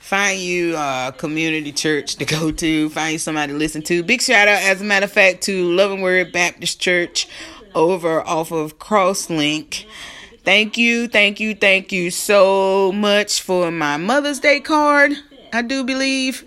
find 0.00 0.38
you 0.40 0.76
a 0.76 1.12
community 1.16 1.72
church 1.72 2.16
to 2.16 2.24
go 2.24 2.50
to, 2.52 2.88
find 2.90 3.14
you 3.14 3.18
somebody 3.18 3.52
to 3.52 3.58
listen 3.58 3.82
to. 3.82 4.02
Big 4.02 4.22
shout 4.22 4.48
out, 4.48 4.62
as 4.62 4.80
a 4.80 4.84
matter 4.84 5.04
of 5.04 5.12
fact, 5.12 5.42
to 5.42 5.70
Loving 5.72 6.00
Word 6.00 6.32
Baptist 6.32 6.80
Church 6.80 7.28
over 7.74 8.26
off 8.26 8.52
of 8.52 8.78
Crosslink. 8.78 9.86
Thank 10.44 10.78
you, 10.78 11.08
thank 11.08 11.40
you, 11.40 11.54
thank 11.54 11.90
you 11.90 12.10
so 12.10 12.92
much 12.92 13.42
for 13.42 13.70
my 13.72 13.96
Mother's 13.96 14.38
Day 14.38 14.60
card. 14.60 15.12
I 15.52 15.62
do 15.62 15.82
believe 15.82 16.44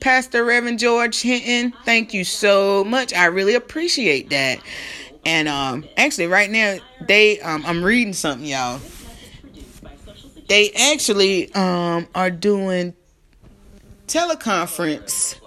Pastor 0.00 0.44
Reverend 0.44 0.78
George 0.78 1.20
Hinton. 1.20 1.72
Thank 1.84 2.14
you 2.14 2.24
so 2.24 2.84
much. 2.84 3.12
I 3.14 3.26
really 3.26 3.54
appreciate 3.54 4.30
that. 4.30 4.60
And 5.24 5.48
um 5.48 5.84
actually 5.96 6.26
right 6.26 6.50
now 6.50 6.78
they 7.06 7.40
um 7.40 7.62
I'm 7.66 7.84
reading 7.84 8.14
something 8.14 8.46
y'all 8.46 8.80
they 10.50 10.72
actually 10.72 11.54
um, 11.54 12.08
are 12.12 12.28
doing 12.28 12.92
teleconference 14.08 15.38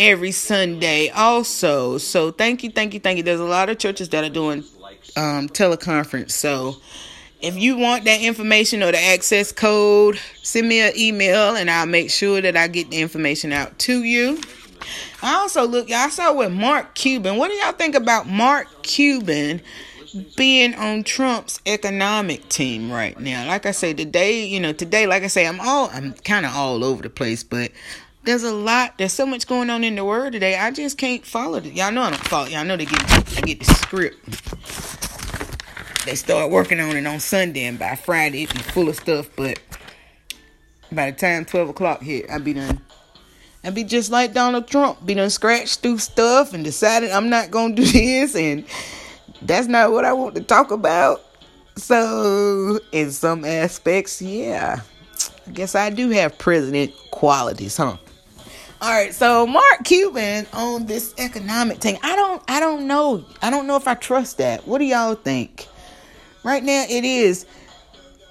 every 0.00 0.32
Sunday 0.32 1.08
also. 1.10 1.96
So 1.98 2.32
thank 2.32 2.64
you, 2.64 2.70
thank 2.70 2.92
you, 2.92 2.98
thank 2.98 3.18
you. 3.18 3.22
There's 3.22 3.38
a 3.38 3.44
lot 3.44 3.70
of 3.70 3.78
churches 3.78 4.08
that 4.08 4.24
are 4.24 4.30
doing 4.30 4.64
um, 5.16 5.48
teleconference. 5.48 6.32
So 6.32 6.74
if 7.40 7.56
you 7.56 7.76
want 7.76 8.04
that 8.04 8.20
information 8.20 8.82
or 8.82 8.92
the 8.92 9.00
access 9.00 9.52
code, 9.52 10.18
send 10.42 10.68
me 10.68 10.80
an 10.80 10.92
email 10.96 11.56
and 11.56 11.70
I'll 11.70 11.86
make 11.86 12.10
sure 12.10 12.40
that 12.40 12.56
I 12.56 12.68
get 12.68 12.90
the 12.90 13.00
information 13.00 13.52
out 13.52 13.78
to 13.80 14.02
you. 14.02 14.40
I 15.22 15.34
also 15.34 15.66
look, 15.66 15.88
y'all 15.88 16.08
saw 16.10 16.32
with 16.32 16.52
Mark 16.52 16.94
Cuban. 16.94 17.36
What 17.36 17.50
do 17.50 17.54
y'all 17.56 17.72
think 17.72 17.94
about 17.94 18.28
Mark 18.28 18.68
Cuban 18.82 19.60
being 20.36 20.74
on 20.74 21.04
Trump's 21.04 21.60
economic 21.66 22.48
team 22.48 22.90
right 22.90 23.18
now. 23.18 23.46
Like 23.46 23.66
I 23.66 23.70
say 23.72 23.92
today, 23.92 24.46
you 24.46 24.60
know, 24.60 24.72
today, 24.72 25.06
like 25.06 25.22
I 25.22 25.26
say, 25.26 25.46
I'm 25.46 25.60
all 25.60 25.90
I'm 25.92 26.12
kind 26.14 26.46
of 26.46 26.54
all 26.54 26.84
over 26.84 27.02
the 27.02 27.10
place, 27.10 27.42
but 27.42 27.70
there's 28.24 28.42
a 28.42 28.54
lot. 28.54 28.98
There's 28.98 29.12
so 29.12 29.26
much 29.26 29.46
going 29.46 29.70
on 29.70 29.84
in 29.84 29.94
the 29.94 30.04
world 30.04 30.32
today. 30.32 30.56
I 30.56 30.70
just 30.70 30.98
can't 30.98 31.24
follow 31.24 31.58
it. 31.58 31.66
Y'all 31.66 31.92
know 31.92 32.02
I 32.02 32.10
don't 32.10 32.24
follow. 32.24 32.46
Y'all 32.46 32.64
know 32.64 32.76
they 32.76 32.86
get 32.86 33.06
they 33.06 33.42
get 33.42 33.58
the 33.60 33.66
script. 33.66 35.15
They 36.06 36.14
start 36.14 36.52
working 36.52 36.78
on 36.78 36.96
it 36.96 37.04
on 37.04 37.18
Sunday, 37.18 37.64
and 37.64 37.80
by 37.80 37.96
Friday 37.96 38.44
it 38.44 38.54
be 38.54 38.60
full 38.60 38.88
of 38.88 38.94
stuff. 38.94 39.28
But 39.34 39.58
by 40.92 41.10
the 41.10 41.16
time 41.16 41.44
twelve 41.44 41.68
o'clock 41.68 42.00
hit, 42.00 42.30
I'd 42.30 42.44
be 42.44 42.54
done. 42.54 42.80
I'd 43.64 43.74
be 43.74 43.82
just 43.82 44.12
like 44.12 44.32
Donald 44.32 44.68
Trump, 44.68 45.04
be 45.04 45.14
done 45.14 45.30
scratched 45.30 45.80
through 45.80 45.98
stuff 45.98 46.54
and 46.54 46.62
decided 46.62 47.10
I'm 47.10 47.28
not 47.28 47.50
gonna 47.50 47.74
do 47.74 47.84
this 47.92 48.36
and 48.36 48.64
that's 49.42 49.66
not 49.66 49.90
what 49.90 50.04
I 50.04 50.12
want 50.12 50.36
to 50.36 50.42
talk 50.42 50.70
about. 50.70 51.22
So, 51.74 52.78
in 52.92 53.10
some 53.10 53.44
aspects, 53.44 54.22
yeah, 54.22 54.82
I 55.44 55.50
guess 55.50 55.74
I 55.74 55.90
do 55.90 56.10
have 56.10 56.38
president 56.38 56.94
qualities, 57.10 57.76
huh? 57.76 57.96
All 58.80 58.90
right, 58.90 59.12
so 59.12 59.44
Mark 59.44 59.82
Cuban 59.82 60.46
on 60.52 60.86
this 60.86 61.14
economic 61.18 61.78
thing. 61.78 61.98
I 62.04 62.14
don't 62.14 62.42
I 62.46 62.60
don't 62.60 62.86
know. 62.86 63.24
I 63.42 63.50
don't 63.50 63.66
know 63.66 63.74
if 63.74 63.88
I 63.88 63.94
trust 63.94 64.38
that. 64.38 64.68
What 64.68 64.78
do 64.78 64.84
y'all 64.84 65.16
think? 65.16 65.66
Right 66.46 66.62
now 66.62 66.84
it 66.88 67.04
is 67.04 67.44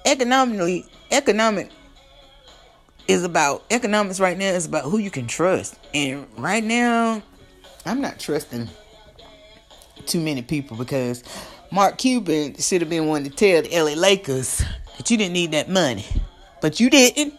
economically 0.06 0.86
economic 1.10 1.70
is 3.06 3.24
about 3.24 3.62
economics 3.70 4.18
right 4.18 4.38
now 4.38 4.46
is 4.46 4.64
about 4.64 4.84
who 4.84 4.96
you 4.96 5.10
can 5.10 5.26
trust. 5.26 5.78
And 5.92 6.26
right 6.38 6.64
now 6.64 7.20
I'm 7.84 8.00
not 8.00 8.18
trusting 8.18 8.70
too 10.06 10.18
many 10.18 10.40
people 10.40 10.78
because 10.78 11.24
Mark 11.70 11.98
Cuban 11.98 12.56
should 12.56 12.80
have 12.80 12.88
been 12.88 13.06
one 13.06 13.22
to 13.24 13.28
tell 13.28 13.60
the 13.60 13.68
LA 13.68 13.92
Lakers 13.92 14.64
that 14.96 15.10
you 15.10 15.18
didn't 15.18 15.34
need 15.34 15.52
that 15.52 15.68
money. 15.68 16.06
But 16.62 16.80
you 16.80 16.88
didn't. 16.88 17.34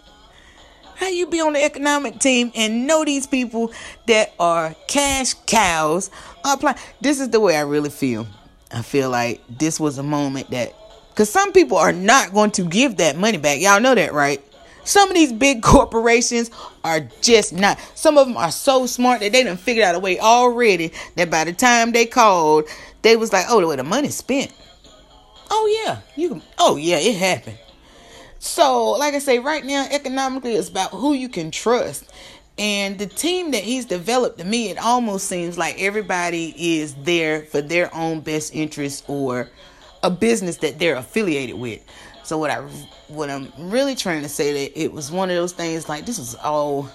How 0.94 1.08
you 1.08 1.26
be 1.26 1.42
on 1.42 1.54
the 1.54 1.64
economic 1.64 2.20
team 2.20 2.52
and 2.54 2.86
know 2.86 3.04
these 3.04 3.26
people 3.26 3.72
that 4.06 4.32
are 4.40 4.76
cash 4.88 5.34
cows 5.48 6.12
apply? 6.46 6.78
This 7.02 7.20
is 7.20 7.32
the 7.32 7.40
way 7.40 7.58
I 7.58 7.62
really 7.62 7.90
feel. 7.90 8.28
I 8.72 8.82
feel 8.82 9.10
like 9.10 9.42
this 9.50 9.80
was 9.80 9.98
a 9.98 10.04
moment 10.04 10.50
that 10.52 10.74
because 11.10 11.30
some 11.30 11.52
people 11.52 11.78
are 11.78 11.94
not 11.94 12.34
going 12.34 12.52
to 12.52 12.64
give 12.64 12.98
that 12.98 13.18
money 13.18 13.38
back. 13.38 13.60
Y'all 13.60 13.80
know 13.80 13.96
that, 13.96 14.14
right? 14.14 14.44
Some 14.84 15.10
of 15.10 15.16
these 15.16 15.34
big 15.34 15.64
corporations 15.64 16.52
are 16.84 17.02
just 17.22 17.54
not. 17.54 17.80
Some 17.96 18.18
of 18.18 18.28
them 18.28 18.38
are 18.38 18.52
so 18.52 18.86
smart 18.86 19.22
that 19.22 19.32
they 19.32 19.44
done 19.44 19.58
figured 19.58 19.86
out 19.86 19.96
a 19.96 20.00
way 20.00 20.20
already 20.20 20.92
that 21.16 21.30
by 21.30 21.44
the 21.44 21.54
time 21.54 21.92
they 21.92 22.06
called, 22.06 22.66
they 23.02 23.16
was 23.16 23.34
like, 23.34 23.46
oh, 23.50 23.60
the 23.60 23.68
way 23.68 23.76
the 23.76 23.84
money's 23.84 24.16
spent. 24.16 24.54
Oh 25.50 25.84
yeah, 25.86 26.02
you 26.16 26.30
can. 26.30 26.42
Oh 26.58 26.76
yeah, 26.76 26.98
it 26.98 27.16
happened. 27.16 27.58
So, 28.40 28.92
like 28.92 29.14
I 29.14 29.20
say, 29.20 29.40
right 29.40 29.66
now, 29.66 29.88
economically, 29.90 30.54
it's 30.54 30.70
about 30.70 30.92
who 30.92 31.14
you 31.14 31.30
can 31.30 31.52
trust. 31.52 32.06
And 32.58 32.98
the 32.98 33.06
team 33.06 33.52
that 33.52 33.64
he's 33.64 33.86
developed 33.86 34.40
to 34.40 34.46
me, 34.46 34.70
it 34.70 34.80
almost 34.80 35.28
seems 35.28 35.58
like 35.58 35.80
everybody 35.80 36.80
is 36.80 36.96
there 36.96 37.44
for 37.44 37.62
their 37.62 37.94
own 37.94 38.22
best 38.22 38.56
interest 38.56 39.04
or 39.08 39.50
a 40.02 40.10
business 40.10 40.58
that 40.58 40.80
they're 40.80 40.96
affiliated 40.96 41.58
with. 41.58 41.84
So 42.24 42.38
what 42.38 42.50
I 42.50 42.58
what 43.08 43.30
I'm 43.30 43.52
really 43.58 43.96
trying 43.96 44.24
to 44.24 44.30
say 44.30 44.66
that 44.66 44.82
it 44.82 44.92
was 44.92 45.12
one 45.12 45.30
of 45.30 45.36
those 45.36 45.54
things 45.54 45.88
like 45.88 46.06
this 46.06 46.18
was 46.18 46.36
all 46.36 46.90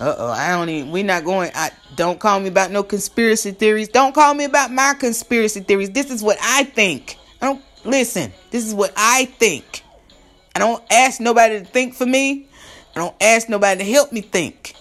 uh 0.00 0.14
oh, 0.16 0.30
I 0.30 0.50
don't 0.50 0.68
even 0.68 0.90
we're 0.90 1.04
not 1.04 1.24
going 1.24 1.50
I 1.54 1.70
don't 1.96 2.18
call 2.18 2.40
me 2.40 2.48
about 2.48 2.70
no 2.70 2.82
conspiracy 2.82 3.50
theories. 3.50 3.88
Don't 3.88 4.14
call 4.14 4.32
me 4.32 4.44
about 4.44 4.72
my 4.72 4.94
conspiracy 4.94 5.60
theories. 5.60 5.90
This 5.90 6.10
is 6.10 6.22
what 6.22 6.38
I 6.40 6.64
think. 6.64 7.18
I 7.42 7.46
don't 7.46 7.62
listen. 7.84 8.32
This 8.50 8.64
is 8.64 8.74
what 8.74 8.92
I 8.96 9.26
think. 9.26 9.82
I 10.54 10.60
don't 10.60 10.82
ask 10.90 11.20
nobody 11.20 11.58
to 11.60 11.64
think 11.64 11.94
for 11.94 12.06
me. 12.06 12.47
I 12.98 13.02
don't 13.02 13.22
ask 13.22 13.48
nobody 13.48 13.84
to 13.84 13.90
help 13.90 14.10
me 14.10 14.22
think. 14.22 14.74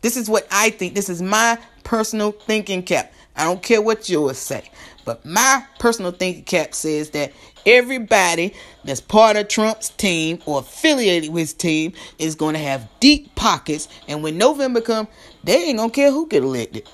This 0.00 0.16
is 0.16 0.28
what 0.28 0.44
I 0.50 0.70
think. 0.70 0.96
This 0.96 1.08
is 1.08 1.22
my 1.22 1.56
personal 1.84 2.32
thinking 2.32 2.82
cap. 2.82 3.12
I 3.36 3.44
don't 3.44 3.62
care 3.62 3.80
what 3.80 4.08
yours 4.08 4.38
say. 4.38 4.68
But 5.04 5.24
my 5.24 5.64
personal 5.78 6.10
thinking 6.10 6.42
cap 6.42 6.74
says 6.74 7.10
that 7.10 7.32
everybody 7.64 8.54
that's 8.82 9.00
part 9.00 9.36
of 9.36 9.46
Trump's 9.46 9.90
team 9.90 10.40
or 10.46 10.58
affiliated 10.60 11.32
with 11.32 11.42
his 11.42 11.54
team 11.54 11.92
is 12.18 12.34
going 12.34 12.54
to 12.54 12.60
have 12.60 12.88
deep 12.98 13.32
pockets. 13.36 13.86
And 14.08 14.24
when 14.24 14.36
November 14.36 14.80
comes, 14.80 15.08
they 15.44 15.64
ain't 15.66 15.78
going 15.78 15.90
to 15.90 15.94
care 15.94 16.10
who 16.10 16.26
get 16.26 16.42
elected. 16.42 16.88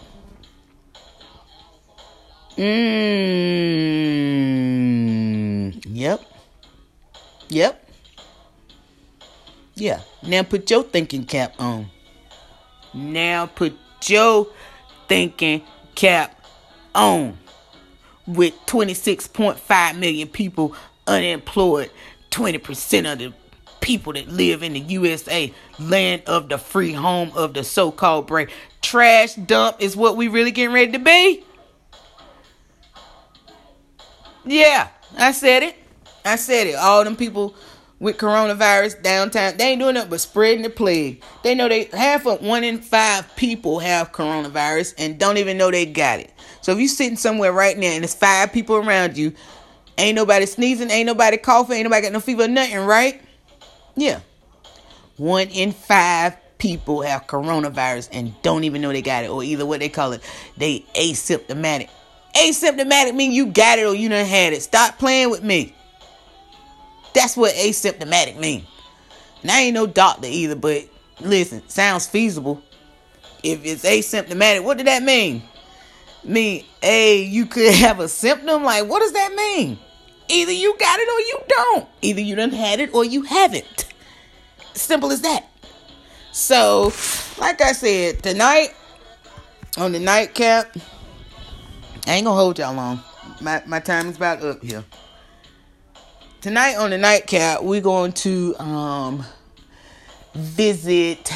Mmm. 2.59 3.01
Yep. 5.87 6.21
Yep. 7.49 7.91
Yeah. 9.75 10.01
Now 10.23 10.43
put 10.43 10.71
your 10.71 10.83
thinking 10.83 11.25
cap 11.25 11.55
on. 11.59 11.91
Now 12.93 13.47
put 13.47 13.75
your 14.09 14.49
thinking 15.09 15.63
cap 15.95 16.45
on 16.95 17.39
with 18.27 18.55
26.5 18.67 19.99
million 19.99 20.29
people 20.29 20.75
unemployed, 21.07 21.91
20% 22.31 23.13
of 23.13 23.19
the 23.19 23.33
people 23.81 24.13
that 24.13 24.29
live 24.29 24.63
in 24.63 24.75
the 24.75 24.81
USA, 24.81 25.53
land 25.79 26.23
of 26.27 26.49
the 26.49 26.59
free, 26.59 26.93
home 26.93 27.33
of 27.35 27.55
the 27.55 27.65
so 27.65 27.91
called 27.91 28.27
brave. 28.27 28.51
Trash 28.83 29.35
dump 29.35 29.77
is 29.81 29.97
what 29.97 30.17
we 30.17 30.29
really 30.29 30.51
getting 30.51 30.75
ready 30.75 30.93
to 30.93 30.99
be. 30.99 31.45
Yeah, 34.45 34.89
I 35.19 35.33
said 35.33 35.63
it. 35.63 35.77
I 36.25 36.37
said 36.37 36.67
it. 36.67 36.75
All 36.75 37.05
them 37.05 37.17
people 37.17 37.55
with 38.01 38.17
coronavirus 38.17 39.03
downtown, 39.03 39.57
they 39.59 39.69
ain't 39.69 39.81
doing 39.81 39.95
nothing 39.95 40.11
but 40.11 40.21
spreading 40.21 40.63
the 40.63 40.71
plague. 40.71 41.23
They 41.45 41.55
know 41.55 41.69
they 41.69 41.85
half 41.85 42.27
of 42.27 42.41
one 42.41 42.65
in 42.65 42.79
five 42.79 43.37
people 43.37 43.79
have 43.79 44.11
coronavirus 44.11 44.95
and 44.99 45.19
don't 45.19 45.37
even 45.37 45.59
know 45.59 45.71
they 45.71 45.87
got 45.87 46.19
it. 46.19 46.33
So 46.63 46.73
if 46.73 46.79
you 46.79 46.89
sitting 46.89 47.17
somewhere 47.17 47.53
right 47.53 47.77
now 47.79 47.89
and 47.89 48.03
there's 48.03 48.15
five 48.15 48.53
people 48.53 48.77
around 48.77 49.17
you, 49.17 49.35
ain't 49.99 50.17
nobody 50.17 50.47
sneezing, 50.47 50.91
ain't 50.91 51.07
nobody 51.07 51.37
coughing, 51.37 51.77
ain't 51.77 51.85
nobody 51.85 52.03
got 52.03 52.13
no 52.13 52.21
fever, 52.21 52.49
nothing, 52.49 52.79
right? 52.79 53.23
Yeah. 53.95 54.21
One 55.19 55.49
in 55.49 55.73
five 55.73 56.37
people 56.57 57.03
have 57.03 57.27
coronavirus 57.27 58.09
and 58.13 58.35
don't 58.43 58.65
even 58.65 58.81
know 58.81 58.93
they 58.93 59.03
got 59.03 59.25
it, 59.25 59.31
or 59.31 59.45
either 59.45 59.67
what 59.67 59.81
they 59.81 59.91
call 59.91 60.13
it, 60.13 60.23
they 60.57 60.87
asymptomatic. 60.95 61.91
Asymptomatic 62.35 63.15
mean 63.15 63.33
you 63.33 63.47
got 63.47 63.79
it 63.79 63.85
or 63.85 63.95
you 63.95 64.09
done 64.09 64.25
had 64.25 64.55
it. 64.55 64.63
Stop 64.63 64.99
playing 64.99 65.31
with 65.31 65.43
me. 65.43 65.75
That's 67.15 67.37
what 67.37 67.55
asymptomatic 67.55 68.39
mean. 68.39 68.67
Now 69.43 69.57
I 69.57 69.61
ain't 69.61 69.75
no 69.75 69.87
doctor 69.87 70.29
either, 70.29 70.57
but 70.57 70.85
listen, 71.21 71.69
sounds 71.69 72.07
feasible. 72.07 72.63
If 73.43 73.65
it's 73.65 73.85
asymptomatic, 73.85 74.65
what 74.65 74.77
did 74.77 74.87
that 74.87 75.03
mean? 75.03 75.43
Mean, 76.23 76.65
a 76.83 77.23
you 77.23 77.47
could 77.47 77.73
have 77.75 78.01
a 78.01 78.09
symptom. 78.09 78.65
Like, 78.65 78.89
what 78.89 79.01
does 79.01 79.13
that 79.13 79.33
mean? 79.35 79.79
Either 80.29 80.53
you 80.53 80.77
got 80.79 81.01
it 81.01 81.09
or 81.09 81.21
you 81.21 81.39
don't. 81.49 81.89
Either 82.03 82.21
you 82.21 82.37
done 82.37 82.51
had 82.51 82.81
it 82.81 82.95
or 82.95 83.05
you 83.05 83.23
haven't. 83.23 83.87
Simple 84.75 85.11
as 85.11 85.23
that. 85.23 85.47
So, 86.33 86.93
like 87.39 87.61
I 87.61 87.73
said, 87.73 88.23
tonight 88.23 88.75
on 89.77 89.93
the 89.93 89.99
nightcap, 89.99 90.77
I 92.07 92.13
ain't 92.13 92.27
gonna 92.27 92.39
hold 92.39 92.59
y'all 92.59 92.75
long. 92.75 93.03
My 93.41 93.63
my 93.67 93.81
time 93.81 94.09
is 94.09 94.17
about 94.17 94.43
up 94.43 94.63
here. 94.63 94.85
Tonight 96.41 96.77
on 96.77 96.89
the 96.89 96.97
nightcap, 96.97 97.63
we're 97.63 97.83
going 97.83 98.13
to 98.13 98.57
um, 98.59 99.25
visit 100.35 101.31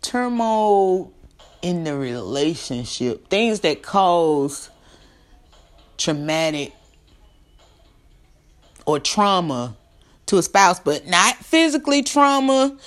turmoil 0.00 1.12
in 1.60 1.82
the 1.82 1.96
relationship, 1.96 3.28
things 3.28 3.60
that 3.60 3.82
cause 3.82 4.70
traumatic 5.96 6.72
or 8.86 9.00
trauma 9.00 9.76
to 10.26 10.38
a 10.38 10.42
spouse, 10.42 10.78
but 10.78 11.08
not 11.08 11.34
physically 11.36 12.04
trauma, 12.04 12.78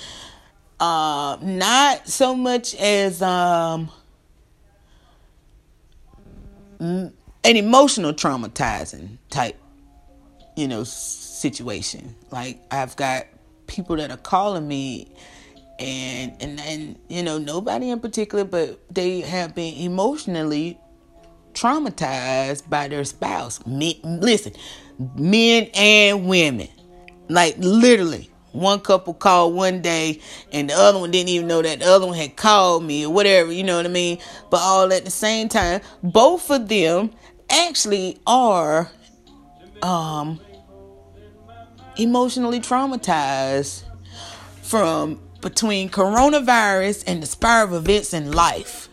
uh, 0.80 1.36
not 1.42 2.08
so 2.08 2.34
much 2.34 2.74
as 2.76 3.20
um, 3.20 3.90
an 6.80 7.12
emotional 7.44 8.14
traumatizing 8.14 9.18
type, 9.28 9.56
you 10.56 10.68
know, 10.68 10.84
situation. 10.84 12.14
Like 12.30 12.60
I've 12.70 12.96
got 12.96 13.26
people 13.66 13.96
that 13.96 14.10
are 14.10 14.16
calling 14.16 14.66
me 14.66 15.08
and 15.78 16.36
and 16.40 16.60
and 16.60 16.98
you 17.08 17.22
know 17.22 17.38
nobody 17.38 17.90
in 17.90 17.98
particular 17.98 18.44
but 18.44 18.78
they 18.94 19.20
have 19.20 19.54
been 19.54 19.74
emotionally 19.74 20.78
traumatized 21.54 22.68
by 22.68 22.88
their 22.88 23.04
spouse. 23.04 23.64
Men, 23.66 23.94
listen 24.02 24.52
men 25.16 25.68
and 25.74 26.26
women. 26.26 26.68
Like 27.28 27.56
literally 27.58 28.30
one 28.52 28.80
couple 28.80 29.14
called 29.14 29.54
one 29.54 29.80
day 29.80 30.20
and 30.52 30.68
the 30.68 30.74
other 30.74 30.98
one 30.98 31.10
didn't 31.10 31.30
even 31.30 31.46
know 31.46 31.62
that 31.62 31.80
the 31.80 31.86
other 31.86 32.06
one 32.06 32.16
had 32.16 32.36
called 32.36 32.84
me 32.84 33.06
or 33.06 33.12
whatever 33.12 33.50
you 33.50 33.64
know 33.64 33.76
what 33.76 33.86
i 33.86 33.88
mean? 33.88 34.18
But 34.50 34.60
all 34.60 34.92
at 34.92 35.04
the 35.06 35.10
same 35.10 35.48
time 35.48 35.80
both 36.02 36.50
of 36.50 36.68
them 36.68 37.12
actually 37.48 38.18
are 38.26 38.90
um 39.82 40.40
emotionally 41.96 42.60
traumatized 42.60 43.84
from 44.62 45.20
between 45.40 45.90
coronavirus 45.90 47.04
and 47.06 47.22
the 47.22 47.26
spiral 47.26 47.76
of 47.76 47.84
events 47.84 48.14
in 48.14 48.32
life. 48.32 48.88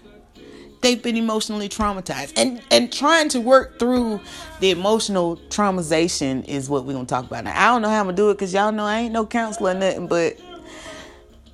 They've 0.81 1.01
been 1.01 1.17
emotionally 1.17 1.69
traumatized. 1.69 2.33
And 2.37 2.61
and 2.71 2.91
trying 2.91 3.29
to 3.29 3.41
work 3.41 3.79
through 3.79 4.21
the 4.59 4.71
emotional 4.71 5.37
traumatization 5.49 6.45
is 6.45 6.69
what 6.69 6.85
we're 6.85 6.93
gonna 6.93 7.05
talk 7.05 7.25
about 7.25 7.43
now. 7.43 7.53
I 7.55 7.71
don't 7.71 7.81
know 7.81 7.89
how 7.89 7.99
I'm 7.99 8.05
gonna 8.07 8.17
do 8.17 8.29
it 8.29 8.35
because 8.35 8.53
y'all 8.53 8.71
know 8.71 8.85
I 8.85 9.01
ain't 9.01 9.13
no 9.13 9.25
counselor 9.25 9.71
or 9.71 9.73
nothing, 9.75 10.07
but 10.07 10.37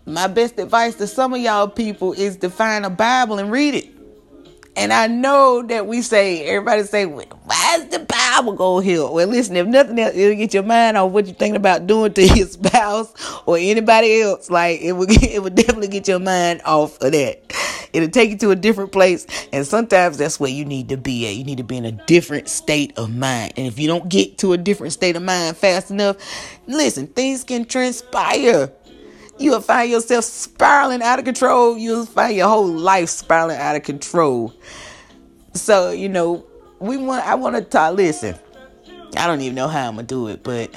my 0.06 0.28
best 0.28 0.60
advice 0.60 0.95
to 0.95 1.08
some 1.08 1.34
of 1.34 1.41
y'all 1.41 1.67
people 1.67 2.13
is 2.13 2.38
to 2.38 2.50
find 2.50 2.86
a 2.86 2.89
Bible 2.89 3.39
and 3.39 3.52
read 3.52 3.74
it. 3.74 3.94
And 4.78 4.92
I 4.92 5.08
know 5.08 5.62
that 5.64 5.88
we 5.88 6.02
say, 6.02 6.44
everybody 6.46 6.84
say, 6.84 7.06
why 7.06 7.78
is 7.80 7.88
the 7.88 8.00
Bible 8.00 8.54
go 8.54 8.80
here? 8.80 9.08
Well, 9.08 9.28
listen, 9.28 9.56
if 9.56 9.68
nothing 9.68 9.98
else, 10.00 10.16
it'll 10.16 10.36
get 10.36 10.54
your 10.54 10.64
mind 10.64 10.98
off 10.98 11.12
what 11.12 11.28
you're 11.28 11.36
thinking 11.36 11.56
about 11.56 11.88
doing 11.88 12.14
to 12.14 12.24
your 12.36 12.48
spouse 12.48 13.14
or 13.46 13.58
anybody 13.58 14.22
else. 14.22 14.50
Like, 14.50 14.82
it 14.82 14.94
would, 14.94 15.12
it 15.24 15.42
would 15.42 15.56
definitely 15.56 15.88
get 15.88 16.08
your 16.08 16.20
mind 16.20 16.62
off 16.66 17.02
of 17.02 17.14
that. 17.14 17.54
It'll 17.94 18.10
take 18.10 18.32
you 18.32 18.38
to 18.40 18.52
a 18.52 18.56
different 18.58 18.92
place. 18.92 19.26
And 19.54 19.66
sometimes 19.66 20.18
that's 20.18 20.40
where 20.42 20.52
you 20.52 20.66
need 20.66 20.90
to 20.90 20.98
be 20.98 21.26
at. 21.28 21.36
You 21.36 21.46
need 21.46 21.60
to 21.60 21.64
be 21.64 21.78
in 21.78 21.86
a 21.86 21.94
different 21.94 22.50
state 22.50 22.98
of 22.98 23.16
mind. 23.16 23.54
And 23.56 23.66
if 23.68 23.80
you 23.80 23.88
don't 23.88 24.10
get 24.10 24.38
to 24.40 24.52
a 24.52 24.58
different 24.58 24.92
state 24.92 25.16
of 25.16 25.24
mind 25.24 25.56
fast 25.56 25.92
enough, 25.92 26.18
listen, 26.68 27.08
things 27.08 27.46
can 27.46 27.64
transpire 27.64 28.72
you'll 29.38 29.62
find 29.62 29.91
yourself 29.91 30.26
spiraling 30.26 31.02
out 31.02 31.19
of 31.19 31.26
control. 31.26 31.78
You'll 31.78 32.06
find 32.06 32.36
your 32.36 32.48
whole 32.48 32.67
life 32.67 33.10
spiraling 33.10 33.58
out 33.58 33.76
of 33.76 33.84
control. 33.84 34.54
So, 35.54 35.91
you 35.91 36.10
know, 36.10 36.45
we 36.80 36.98
want 36.98 37.26
I 37.26 37.36
want 37.36 37.56
to 37.56 37.62
talk 37.62 37.95
listen. 37.95 38.36
I 39.17 39.28
don't 39.28 39.41
even 39.41 39.56
know 39.56 39.67
how 39.67 39.88
I'm 39.88 39.95
gonna 39.95 40.08
do 40.08 40.28
it, 40.28 40.43
but 40.43 40.69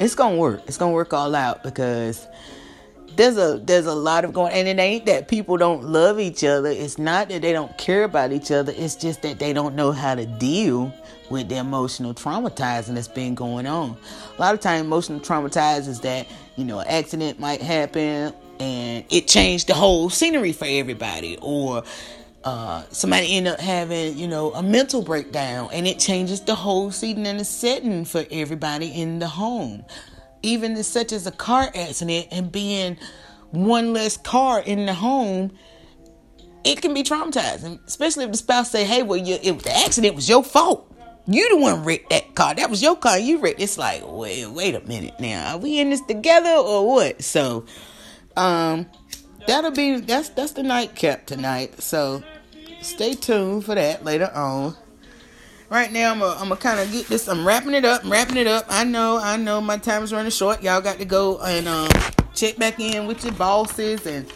it's 0.00 0.14
gonna 0.14 0.36
work. 0.36 0.62
It's 0.66 0.78
gonna 0.78 0.92
work 0.92 1.12
all 1.12 1.34
out 1.34 1.62
because 1.62 2.26
there's 3.16 3.38
a 3.38 3.58
there's 3.64 3.86
a 3.86 3.94
lot 3.94 4.24
of 4.24 4.32
going 4.32 4.52
and 4.52 4.68
it 4.68 4.78
ain't 4.78 5.06
that 5.06 5.26
people 5.28 5.56
don't 5.56 5.84
love 5.84 6.20
each 6.20 6.44
other. 6.44 6.68
It's 6.68 6.98
not 6.98 7.28
that 7.30 7.42
they 7.42 7.52
don't 7.52 7.76
care 7.78 8.04
about 8.04 8.30
each 8.30 8.50
other. 8.50 8.72
It's 8.76 8.94
just 8.94 9.22
that 9.22 9.38
they 9.38 9.52
don't 9.52 9.74
know 9.74 9.90
how 9.92 10.14
to 10.14 10.26
deal 10.26 10.92
with 11.30 11.48
the 11.48 11.56
emotional 11.56 12.14
traumatizing 12.14 12.94
that's 12.94 13.08
been 13.08 13.34
going 13.34 13.66
on. 13.66 13.96
A 14.36 14.40
lot 14.40 14.54
of 14.54 14.60
time 14.60 14.84
emotional 14.84 15.18
traumatizing 15.18 15.88
is 15.88 16.00
that, 16.00 16.26
you 16.56 16.64
know, 16.64 16.78
an 16.80 16.86
accident 16.88 17.40
might 17.40 17.62
happen 17.62 18.34
and 18.60 19.04
it 19.10 19.26
changed 19.26 19.66
the 19.68 19.74
whole 19.74 20.10
scenery 20.10 20.52
for 20.52 20.66
everybody 20.68 21.38
or 21.40 21.82
uh, 22.44 22.84
somebody 22.90 23.34
end 23.36 23.48
up 23.48 23.58
having, 23.58 24.16
you 24.16 24.28
know, 24.28 24.52
a 24.52 24.62
mental 24.62 25.02
breakdown 25.02 25.68
and 25.72 25.86
it 25.86 25.98
changes 25.98 26.40
the 26.42 26.54
whole 26.54 26.90
scene 26.90 27.26
and 27.26 27.40
the 27.40 27.44
setting 27.44 28.04
for 28.04 28.24
everybody 28.30 28.88
in 28.88 29.18
the 29.18 29.26
home. 29.26 29.84
Even 30.42 30.72
as 30.72 30.86
such 30.86 31.12
as 31.12 31.26
a 31.26 31.32
car 31.32 31.70
accident 31.74 32.28
and 32.30 32.52
being 32.52 32.96
one 33.50 33.92
less 33.92 34.16
car 34.16 34.60
in 34.60 34.86
the 34.86 34.94
home, 34.94 35.52
it 36.64 36.82
can 36.82 36.94
be 36.94 37.02
traumatizing, 37.02 37.84
especially 37.86 38.24
if 38.24 38.30
the 38.32 38.36
spouse 38.36 38.70
say, 38.70 38.84
"Hey, 38.84 39.02
well, 39.02 39.16
you, 39.16 39.38
it, 39.42 39.58
the 39.60 39.76
accident 39.76 40.14
was 40.14 40.28
your 40.28 40.42
fault." 40.42 40.92
You 41.28 41.48
the 41.48 41.56
one 41.56 41.82
wrecked 41.82 42.10
that 42.10 42.36
car. 42.36 42.54
That 42.54 42.70
was 42.70 42.80
your 42.80 42.96
car. 42.96 43.18
You 43.18 43.38
wrecked. 43.38 43.60
It's 43.60 43.76
like, 43.76 44.02
wait, 44.06 44.46
wait 44.46 44.76
a 44.76 44.80
minute 44.82 45.18
now. 45.18 45.54
Are 45.54 45.58
we 45.58 45.80
in 45.80 45.90
this 45.90 46.00
together 46.02 46.50
or 46.50 46.86
what? 46.86 47.22
So, 47.22 47.66
um, 48.36 48.86
that'll 49.46 49.72
be 49.72 50.00
that's 50.00 50.28
that's 50.30 50.52
the 50.52 50.62
nightcap 50.62 51.26
tonight. 51.26 51.82
So, 51.82 52.22
stay 52.80 53.14
tuned 53.14 53.64
for 53.64 53.74
that 53.74 54.04
later 54.04 54.30
on. 54.32 54.76
Right 55.68 55.92
now, 55.92 56.12
I'm 56.12 56.20
gonna 56.20 56.52
I'm 56.52 56.56
kind 56.58 56.78
of 56.78 56.92
get 56.92 57.08
this. 57.08 57.28
I'm 57.28 57.44
wrapping 57.44 57.74
it 57.74 57.84
up. 57.84 58.04
I'm 58.04 58.12
wrapping 58.12 58.36
it 58.36 58.46
up. 58.46 58.66
I 58.68 58.84
know, 58.84 59.18
I 59.18 59.36
know, 59.36 59.60
my 59.60 59.76
time 59.78 60.04
is 60.04 60.12
running 60.12 60.30
short. 60.30 60.62
Y'all 60.62 60.80
got 60.80 60.98
to 60.98 61.04
go 61.04 61.40
and 61.40 61.66
um 61.66 61.90
check 62.34 62.56
back 62.56 62.78
in 62.78 63.06
with 63.06 63.24
your 63.24 63.34
bosses 63.34 64.06
and 64.06 64.30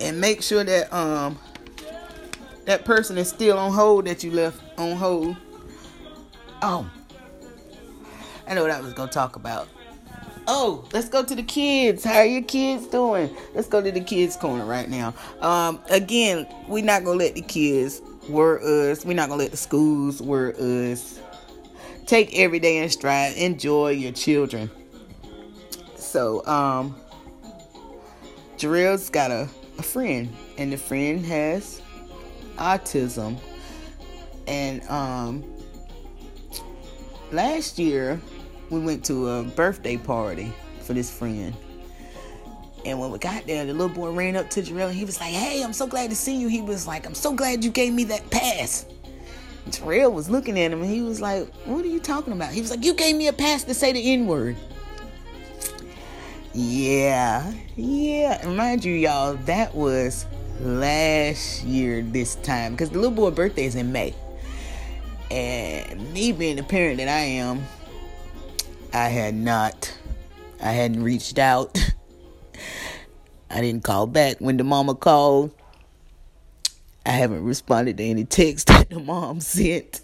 and 0.00 0.20
make 0.20 0.42
sure 0.42 0.64
that 0.64 0.92
um 0.92 1.38
that 2.64 2.84
person 2.84 3.16
is 3.16 3.28
still 3.28 3.58
on 3.58 3.72
hold 3.72 4.06
that 4.06 4.24
you 4.24 4.32
left 4.32 4.60
on 4.76 4.96
hold. 4.96 5.36
Oh, 6.60 6.90
I 8.48 8.54
know 8.54 8.62
what 8.62 8.72
I 8.72 8.80
was 8.80 8.92
gonna 8.92 9.10
talk 9.10 9.36
about. 9.36 9.68
Oh, 10.48 10.88
let's 10.92 11.08
go 11.08 11.22
to 11.22 11.34
the 11.34 11.42
kids. 11.44 12.02
How 12.02 12.18
are 12.18 12.26
your 12.26 12.42
kids 12.42 12.88
doing? 12.88 13.36
Let's 13.54 13.68
go 13.68 13.80
to 13.80 13.92
the 13.92 14.00
kids' 14.00 14.34
corner 14.34 14.64
right 14.64 14.88
now. 14.88 15.14
Um, 15.40 15.78
again, 15.90 16.48
we're 16.66 16.84
not 16.84 17.04
gonna 17.04 17.18
let 17.18 17.36
the 17.36 17.42
kids 17.42 18.02
word 18.28 18.62
us. 18.62 19.04
We're 19.04 19.14
not 19.14 19.28
gonna 19.28 19.42
let 19.42 19.50
the 19.50 19.56
schools 19.56 20.20
word 20.20 20.56
us. 20.58 21.20
Take 22.06 22.38
every 22.38 22.58
day 22.58 22.78
in 22.78 22.88
stride. 22.88 23.36
Enjoy 23.36 23.90
your 23.90 24.12
children. 24.12 24.70
So, 25.96 26.44
um, 26.46 26.96
Jarrell's 28.56 29.10
got 29.10 29.30
a, 29.30 29.48
a 29.78 29.82
friend, 29.82 30.34
and 30.56 30.72
the 30.72 30.78
friend 30.78 31.24
has 31.26 31.82
autism. 32.56 33.38
And 34.46 34.82
um, 34.88 35.44
last 37.30 37.78
year, 37.78 38.20
we 38.70 38.80
went 38.80 39.04
to 39.06 39.28
a 39.28 39.42
birthday 39.42 39.96
party 39.96 40.52
for 40.80 40.94
this 40.94 41.10
friend. 41.10 41.54
And 42.88 42.98
when 42.98 43.10
we 43.10 43.18
got 43.18 43.46
there, 43.46 43.66
the 43.66 43.74
little 43.74 43.94
boy 43.94 44.10
ran 44.12 44.34
up 44.34 44.48
to 44.50 44.62
Jarrell 44.62 44.88
and 44.88 44.96
he 44.96 45.04
was 45.04 45.20
like, 45.20 45.32
Hey, 45.32 45.62
I'm 45.62 45.74
so 45.74 45.86
glad 45.86 46.08
to 46.08 46.16
see 46.16 46.40
you. 46.40 46.48
He 46.48 46.62
was 46.62 46.86
like, 46.86 47.04
I'm 47.06 47.14
so 47.14 47.34
glad 47.34 47.62
you 47.62 47.70
gave 47.70 47.92
me 47.92 48.04
that 48.04 48.30
pass. 48.30 48.86
Jarrell 49.68 50.10
was 50.10 50.30
looking 50.30 50.58
at 50.58 50.72
him 50.72 50.80
and 50.80 50.90
he 50.90 51.02
was 51.02 51.20
like, 51.20 51.52
What 51.66 51.84
are 51.84 51.88
you 51.88 52.00
talking 52.00 52.32
about? 52.32 52.50
He 52.54 52.62
was 52.62 52.70
like, 52.70 52.82
You 52.82 52.94
gave 52.94 53.14
me 53.14 53.28
a 53.28 53.32
pass 53.34 53.64
to 53.64 53.74
say 53.74 53.92
the 53.92 54.12
N 54.12 54.26
word. 54.26 54.56
Yeah, 56.54 57.52
yeah. 57.76 58.40
And 58.42 58.56
mind 58.56 58.86
you, 58.86 58.94
y'all, 58.94 59.34
that 59.34 59.74
was 59.74 60.24
last 60.58 61.64
year 61.64 62.00
this 62.00 62.36
time 62.36 62.72
because 62.72 62.88
the 62.88 62.96
little 62.96 63.10
boy 63.10 63.32
birthday 63.32 63.66
is 63.66 63.74
in 63.74 63.92
May. 63.92 64.14
And 65.30 66.10
me 66.14 66.32
being 66.32 66.56
the 66.56 66.62
parent 66.62 66.96
that 66.96 67.08
I 67.08 67.20
am, 67.20 67.66
I 68.94 69.08
had 69.08 69.34
not, 69.34 69.94
I 70.62 70.70
hadn't 70.70 71.02
reached 71.02 71.38
out. 71.38 71.78
I 73.50 73.60
didn't 73.60 73.84
call 73.84 74.06
back 74.06 74.38
when 74.38 74.56
the 74.56 74.64
mama 74.64 74.94
called. 74.94 75.52
I 77.06 77.10
haven't 77.10 77.44
responded 77.44 77.96
to 77.96 78.04
any 78.04 78.24
text 78.24 78.66
that 78.68 78.90
the 78.90 79.00
mom 79.00 79.40
sent. 79.40 80.00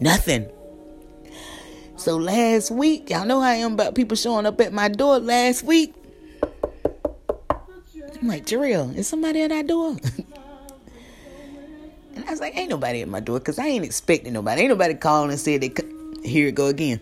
Nothing. 0.00 0.48
So 1.96 2.16
last 2.16 2.70
week, 2.70 3.10
y'all 3.10 3.26
know 3.26 3.40
how 3.40 3.48
I 3.48 3.54
am 3.54 3.74
about 3.74 3.94
people 3.94 4.16
showing 4.16 4.46
up 4.46 4.60
at 4.60 4.72
my 4.72 4.88
door 4.88 5.18
last 5.18 5.64
week. 5.64 5.94
I'm 8.20 8.26
like, 8.26 8.50
is 8.50 9.06
somebody 9.06 9.42
at 9.42 9.52
our 9.52 9.62
door? 9.62 9.96
and 12.14 12.24
I 12.26 12.30
was 12.30 12.40
like, 12.40 12.56
ain't 12.56 12.70
nobody 12.70 13.02
at 13.02 13.08
my 13.08 13.20
door 13.20 13.38
because 13.38 13.58
I 13.58 13.66
ain't 13.66 13.84
expecting 13.84 14.32
nobody. 14.32 14.62
Ain't 14.62 14.70
nobody 14.70 14.94
calling 14.94 15.30
and 15.30 15.38
said 15.38 15.60
they 15.60 15.68
could. 15.68 15.88
Here 16.24 16.48
it 16.48 16.56
go 16.56 16.66
again. 16.66 17.00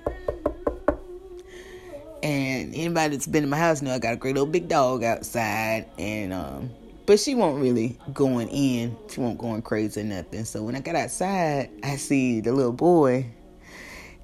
And 2.23 2.75
anybody 2.75 3.17
that's 3.17 3.27
been 3.27 3.45
in 3.45 3.51
my 3.51 3.59
house 3.59 3.83
know 3.83 3.95
I 3.95 3.99
got 3.99 4.15
a 4.15 4.17
great 4.17 4.35
little 4.35 4.47
big 4.47 4.69
dog 4.69 5.05
outside, 5.05 5.87
and 5.99 6.33
um, 6.33 6.71
but 7.07 7.21
she 7.21 7.35
won't 7.35 7.61
really 7.61 7.99
going 8.13 8.49
in. 8.49 8.97
She 9.09 9.21
won't 9.21 9.39
going 9.39 9.63
crazy 9.63 10.01
or 10.01 10.05
nothing. 10.05 10.45
So 10.45 10.63
when 10.63 10.75
I 10.75 10.81
got 10.81 10.97
outside, 10.97 11.71
I 11.83 11.97
see 11.97 12.41
the 12.41 12.53
little 12.53 12.73
boy, 12.73 13.27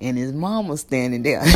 and 0.00 0.18
his 0.18 0.32
mom 0.32 0.68
was 0.68 0.80
standing 0.80 1.22
there. 1.22 1.44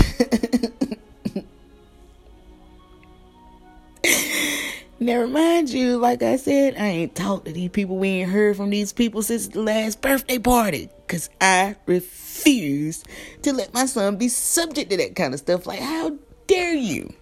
Never 4.98 5.26
mind 5.26 5.68
you, 5.68 5.98
like 5.98 6.22
I 6.22 6.36
said, 6.36 6.74
I 6.78 6.86
ain't 6.86 7.14
talked 7.14 7.44
to 7.44 7.52
these 7.52 7.68
people. 7.68 7.98
We 7.98 8.08
ain't 8.08 8.30
heard 8.30 8.56
from 8.56 8.70
these 8.70 8.94
people 8.94 9.22
since 9.22 9.48
the 9.48 9.60
last 9.60 10.00
birthday 10.00 10.38
party. 10.38 10.88
Because 11.06 11.28
I 11.38 11.76
refuse 11.84 13.04
to 13.42 13.52
let 13.52 13.74
my 13.74 13.84
son 13.84 14.16
be 14.16 14.28
subject 14.28 14.90
to 14.90 14.96
that 14.96 15.14
kind 15.14 15.34
of 15.34 15.40
stuff. 15.40 15.66
Like, 15.66 15.80
how 15.80 16.16
dare 16.46 16.74
you 16.74 17.12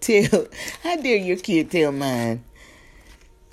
tell, 0.00 0.46
how 0.82 0.96
dare 0.96 1.16
your 1.16 1.36
kid 1.36 1.70
tell 1.70 1.92
mine 1.92 2.44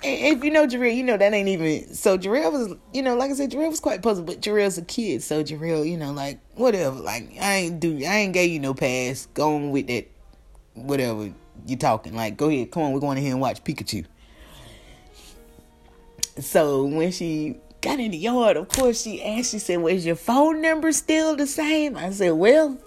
if 0.02 0.44
you 0.44 0.50
know 0.50 0.66
Jarrell, 0.66 0.94
you 0.94 1.02
know 1.02 1.16
that 1.16 1.32
ain't 1.32 1.48
even 1.48 1.94
so 1.94 2.18
Jarrell 2.18 2.52
was 2.52 2.74
you 2.92 3.02
know, 3.02 3.16
like 3.16 3.30
I 3.30 3.34
said, 3.34 3.50
Jarrell 3.50 3.70
was 3.70 3.80
quite 3.80 4.02
puzzled, 4.02 4.26
but 4.26 4.40
Jarrell's 4.40 4.78
a 4.78 4.82
kid, 4.82 5.22
so 5.22 5.42
Jarrell, 5.42 5.88
you 5.88 5.96
know, 5.96 6.12
like 6.12 6.38
whatever. 6.54 6.96
Like 6.96 7.30
I 7.40 7.54
ain't 7.56 7.80
do 7.80 7.96
I 8.04 8.18
ain't 8.18 8.32
gave 8.32 8.50
you 8.50 8.60
no 8.60 8.74
pass. 8.74 9.26
Go 9.34 9.56
on 9.56 9.70
with 9.70 9.86
that 9.88 10.06
whatever 10.74 11.32
you're 11.66 11.78
talking. 11.78 12.14
Like, 12.14 12.36
go 12.36 12.48
ahead, 12.48 12.70
come 12.70 12.84
on, 12.84 12.92
we're 12.92 13.00
going 13.00 13.18
ahead 13.18 13.32
and 13.32 13.40
watch 13.40 13.64
Pikachu. 13.64 14.04
So 16.38 16.84
when 16.84 17.12
she 17.12 17.56
got 17.80 17.98
in 17.98 18.10
the 18.10 18.18
yard, 18.18 18.58
of 18.58 18.68
course 18.68 19.02
she 19.02 19.22
asked, 19.24 19.52
she 19.52 19.58
said, 19.58 19.78
Was 19.78 20.04
your 20.04 20.16
phone 20.16 20.60
number 20.60 20.92
still 20.92 21.34
the 21.34 21.46
same? 21.46 21.96
I 21.96 22.10
said, 22.10 22.32
Well, 22.32 22.78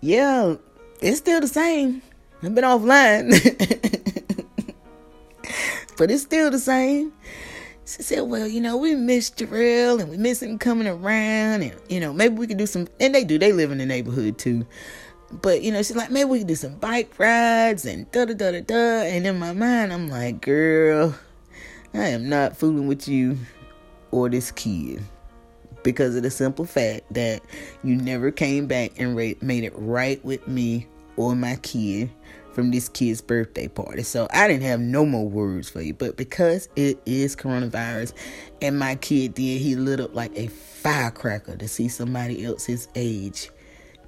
yeah, 0.00 0.56
it's 1.00 1.18
still 1.18 1.40
the 1.40 1.48
same. 1.48 2.02
I've 2.42 2.54
been 2.54 2.64
offline. 2.64 3.30
but 5.96 6.10
it's 6.10 6.22
still 6.22 6.50
the 6.50 6.58
same. 6.58 7.12
She 7.86 8.02
said, 8.02 8.22
Well, 8.22 8.46
you 8.46 8.60
know, 8.60 8.76
we 8.76 8.94
miss 8.94 9.30
Jarrell 9.30 10.00
and 10.00 10.10
we 10.10 10.16
miss 10.16 10.42
him 10.42 10.58
coming 10.58 10.88
around 10.88 11.62
and 11.62 11.74
you 11.88 12.00
know, 12.00 12.12
maybe 12.12 12.34
we 12.34 12.46
could 12.46 12.58
do 12.58 12.66
some 12.66 12.88
and 12.98 13.14
they 13.14 13.24
do, 13.24 13.38
they 13.38 13.52
live 13.52 13.70
in 13.70 13.78
the 13.78 13.86
neighborhood 13.86 14.38
too. 14.38 14.66
But 15.30 15.62
you 15.62 15.72
know, 15.72 15.82
she's 15.82 15.96
like, 15.96 16.10
maybe 16.10 16.28
we 16.28 16.38
could 16.38 16.48
do 16.48 16.56
some 16.56 16.76
bike 16.76 17.18
rides 17.18 17.84
and 17.84 18.10
da 18.12 18.24
da 18.24 18.34
da 18.34 18.52
da 18.52 18.60
da 18.60 19.06
and 19.06 19.26
in 19.26 19.38
my 19.38 19.52
mind 19.52 19.92
I'm 19.92 20.08
like, 20.08 20.40
girl, 20.40 21.14
I 21.94 22.08
am 22.08 22.28
not 22.28 22.56
fooling 22.56 22.86
with 22.86 23.08
you 23.08 23.38
or 24.10 24.28
this 24.28 24.50
kid. 24.50 25.02
Because 25.86 26.16
of 26.16 26.24
the 26.24 26.32
simple 26.32 26.64
fact 26.64 27.04
that 27.14 27.42
you 27.84 27.94
never 27.94 28.32
came 28.32 28.66
back 28.66 28.98
and 28.98 29.14
made 29.14 29.62
it 29.62 29.72
right 29.76 30.22
with 30.24 30.48
me 30.48 30.88
or 31.16 31.36
my 31.36 31.54
kid 31.62 32.10
from 32.52 32.72
this 32.72 32.88
kid's 32.88 33.20
birthday 33.20 33.68
party. 33.68 34.02
So 34.02 34.26
I 34.32 34.48
didn't 34.48 34.64
have 34.64 34.80
no 34.80 35.06
more 35.06 35.28
words 35.28 35.68
for 35.68 35.80
you. 35.80 35.94
But 35.94 36.16
because 36.16 36.68
it 36.74 36.98
is 37.06 37.36
coronavirus 37.36 38.14
and 38.60 38.76
my 38.80 38.96
kid 38.96 39.34
did, 39.34 39.60
he 39.60 39.76
lit 39.76 40.00
up 40.00 40.12
like 40.12 40.36
a 40.36 40.48
firecracker 40.48 41.56
to 41.56 41.68
see 41.68 41.86
somebody 41.86 42.44
else 42.44 42.64
his 42.64 42.88
age 42.96 43.50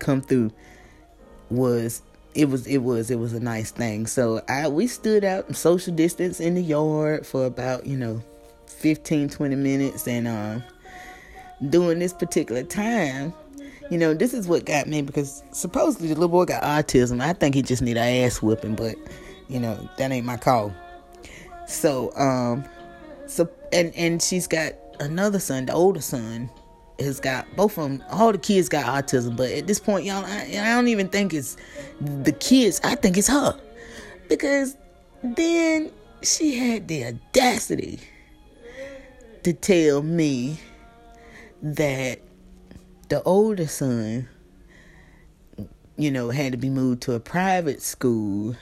come 0.01 0.20
through 0.20 0.51
was 1.49 2.03
it 2.35 2.49
was 2.49 2.66
it 2.66 2.79
was 2.79 3.11
it 3.12 3.20
was 3.20 3.35
a 3.35 3.41
nice 3.41 3.70
thing. 3.70 4.09
So 4.09 4.43
I 4.49 4.66
we 4.66 4.89
stood 4.89 5.24
out 5.24 5.47
and 5.47 5.57
social 5.57 5.95
distance 5.95 6.41
in 6.41 6.55
the 6.55 6.62
yard 6.62 7.24
for 7.24 7.47
about, 7.47 7.87
you 7.87 7.97
know, 7.97 8.20
15 8.66 9.29
20 9.29 9.55
minutes 9.55 10.09
and 10.09 10.26
um 10.26 10.64
during 11.70 11.98
this 11.98 12.12
particular 12.12 12.62
time 12.62 13.32
you 13.90 13.96
know, 13.96 14.12
this 14.12 14.34
is 14.34 14.46
what 14.46 14.66
got 14.66 14.86
me 14.86 15.02
because 15.02 15.42
supposedly 15.52 16.09
the 16.09 16.14
little 16.14 16.28
boy 16.28 16.44
got 16.44 16.62
autism. 16.62 17.20
I 17.20 17.32
think 17.32 17.54
he 17.54 17.62
just 17.62 17.80
need 17.82 17.96
a 17.96 18.24
ass 18.24 18.42
whipping, 18.42 18.74
but 18.74 18.96
you 19.48 19.59
know, 19.59 19.88
that 19.96 20.11
ain't 20.12 20.26
my 20.26 20.36
call. 20.36 20.74
So, 21.66 22.14
um, 22.16 22.64
so 23.26 23.48
and 23.72 23.94
and 23.94 24.22
she's 24.22 24.46
got 24.46 24.74
another 25.00 25.38
son, 25.38 25.66
the 25.66 25.72
older 25.72 26.02
son, 26.02 26.50
has 26.98 27.18
got 27.18 27.46
both 27.56 27.78
of 27.78 27.84
them. 27.84 28.04
All 28.11 28.32
the 28.32 28.38
kids 28.38 28.68
got 28.68 28.84
autism, 28.84 29.36
but 29.36 29.50
at 29.50 29.66
this 29.66 29.80
point, 29.80 30.04
y'all, 30.04 30.24
I, 30.24 30.42
I 30.61 30.74
don't 30.74 30.88
even 30.88 31.09
think 31.09 31.32
it's 31.32 31.56
the 32.00 32.32
kids. 32.32 32.80
I 32.84 32.94
think 32.94 33.16
it's 33.16 33.28
her 33.28 33.59
because 34.28 34.76
then 35.22 35.90
she 36.22 36.59
had 36.59 36.88
the 36.88 37.06
audacity 37.06 38.00
to 39.44 39.54
tell 39.54 40.02
me 40.02 40.59
that 41.62 42.20
the 43.09 43.22
older 43.22 43.66
son, 43.66 44.28
you 45.96 46.11
know, 46.11 46.30
had 46.30 46.52
to 46.52 46.59
be 46.59 46.70
moved 46.70 47.02
to 47.02 47.12
a 47.12 47.20
private 47.20 47.82
school. 47.82 48.56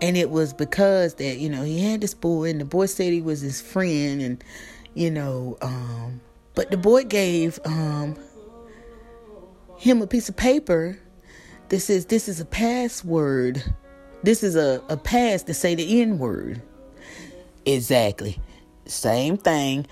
And 0.00 0.16
it 0.16 0.30
was 0.30 0.52
because 0.52 1.14
that, 1.14 1.38
you 1.38 1.48
know, 1.48 1.62
he 1.62 1.80
had 1.80 2.00
this 2.00 2.14
boy 2.14 2.50
and 2.50 2.60
the 2.60 2.64
boy 2.64 2.86
said 2.86 3.12
he 3.12 3.20
was 3.20 3.40
his 3.40 3.60
friend 3.60 4.22
and, 4.22 4.44
you 4.94 5.10
know, 5.10 5.56
um, 5.60 6.20
but 6.54 6.70
the 6.70 6.76
boy 6.76 7.04
gave 7.04 7.58
um 7.64 8.16
him 9.78 10.02
a 10.02 10.06
piece 10.06 10.28
of 10.28 10.36
paper 10.36 10.98
that 11.68 11.80
says 11.80 12.06
this 12.06 12.28
is 12.28 12.40
a 12.40 12.44
password. 12.44 13.62
This 14.22 14.42
is 14.42 14.56
a, 14.56 14.82
a 14.88 14.96
pass 14.96 15.44
to 15.44 15.54
say 15.54 15.74
the 15.74 16.02
N 16.02 16.18
word. 16.18 16.60
Exactly. 17.64 18.40
Same 18.86 19.36
thing 19.36 19.86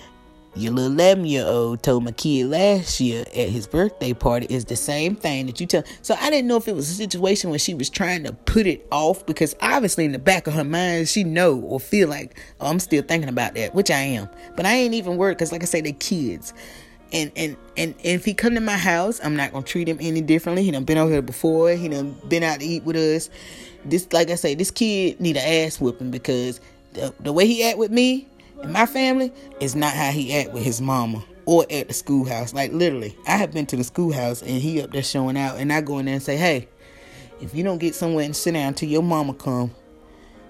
your 0.56 0.72
little 0.72 0.92
11 0.92 1.26
year 1.26 1.44
old 1.46 1.82
told 1.82 2.04
my 2.04 2.12
kid 2.12 2.46
last 2.46 3.00
year 3.00 3.24
at 3.28 3.48
his 3.48 3.66
birthday 3.66 4.12
party 4.12 4.46
is 4.48 4.64
the 4.64 4.76
same 4.76 5.14
thing 5.14 5.46
that 5.46 5.60
you 5.60 5.66
tell. 5.66 5.84
So 6.02 6.16
I 6.18 6.30
didn't 6.30 6.48
know 6.48 6.56
if 6.56 6.66
it 6.66 6.74
was 6.74 6.88
a 6.90 6.94
situation 6.94 7.50
where 7.50 7.58
she 7.58 7.74
was 7.74 7.90
trying 7.90 8.24
to 8.24 8.32
put 8.32 8.66
it 8.66 8.86
off 8.90 9.26
because 9.26 9.54
obviously 9.60 10.04
in 10.04 10.12
the 10.12 10.18
back 10.18 10.46
of 10.46 10.54
her 10.54 10.64
mind 10.64 11.08
she 11.08 11.24
know 11.24 11.60
or 11.60 11.78
feel 11.78 12.08
like 12.08 12.38
oh, 12.60 12.68
I'm 12.68 12.80
still 12.80 13.02
thinking 13.02 13.28
about 13.28 13.54
that, 13.54 13.74
which 13.74 13.90
I 13.90 14.00
am. 14.00 14.28
But 14.56 14.66
I 14.66 14.74
ain't 14.74 14.94
even 14.94 15.16
worried 15.16 15.36
because 15.36 15.52
like 15.52 15.62
I 15.62 15.66
say, 15.66 15.80
they 15.80 15.92
kids. 15.92 16.54
And, 17.12 17.30
and 17.36 17.56
and 17.76 17.94
and 17.98 18.16
if 18.16 18.24
he 18.24 18.34
come 18.34 18.54
to 18.54 18.60
my 18.60 18.76
house, 18.76 19.20
I'm 19.22 19.36
not 19.36 19.52
gonna 19.52 19.64
treat 19.64 19.88
him 19.88 19.98
any 20.00 20.20
differently. 20.20 20.64
He 20.64 20.70
done 20.72 20.84
been 20.84 20.98
out 20.98 21.08
here 21.08 21.22
before. 21.22 21.70
He 21.70 21.88
done 21.88 22.16
been 22.28 22.42
out 22.42 22.58
to 22.60 22.66
eat 22.66 22.82
with 22.82 22.96
us. 22.96 23.30
This, 23.84 24.12
like 24.12 24.30
I 24.30 24.34
say, 24.34 24.56
this 24.56 24.72
kid 24.72 25.20
need 25.20 25.36
an 25.36 25.66
ass 25.66 25.80
whipping 25.80 26.10
because 26.10 26.60
the, 26.94 27.14
the 27.20 27.32
way 27.32 27.46
he 27.46 27.62
act 27.62 27.78
with 27.78 27.92
me, 27.92 28.26
in 28.62 28.72
my 28.72 28.86
family 28.86 29.32
is 29.60 29.74
not 29.74 29.92
how 29.92 30.10
he 30.10 30.34
act 30.34 30.52
with 30.52 30.64
his 30.64 30.80
mama 30.80 31.24
or 31.44 31.64
at 31.70 31.88
the 31.88 31.94
schoolhouse. 31.94 32.52
Like 32.52 32.72
literally, 32.72 33.16
I 33.26 33.32
have 33.32 33.52
been 33.52 33.66
to 33.66 33.76
the 33.76 33.84
schoolhouse 33.84 34.42
and 34.42 34.50
he 34.50 34.80
up 34.82 34.92
there 34.92 35.02
showing 35.02 35.36
out, 35.36 35.58
and 35.58 35.72
I 35.72 35.80
go 35.80 35.98
in 35.98 36.06
there 36.06 36.14
and 36.14 36.22
say, 36.22 36.36
"Hey, 36.36 36.68
if 37.40 37.54
you 37.54 37.64
don't 37.64 37.78
get 37.78 37.94
somewhere 37.94 38.24
and 38.24 38.36
sit 38.36 38.52
down 38.52 38.74
till 38.74 38.88
your 38.88 39.02
mama 39.02 39.34
come, 39.34 39.70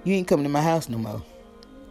you 0.04 0.14
ain't 0.14 0.28
coming 0.28 0.44
to 0.44 0.50
my 0.50 0.62
house 0.62 0.88
no 0.88 0.98
more." 0.98 1.22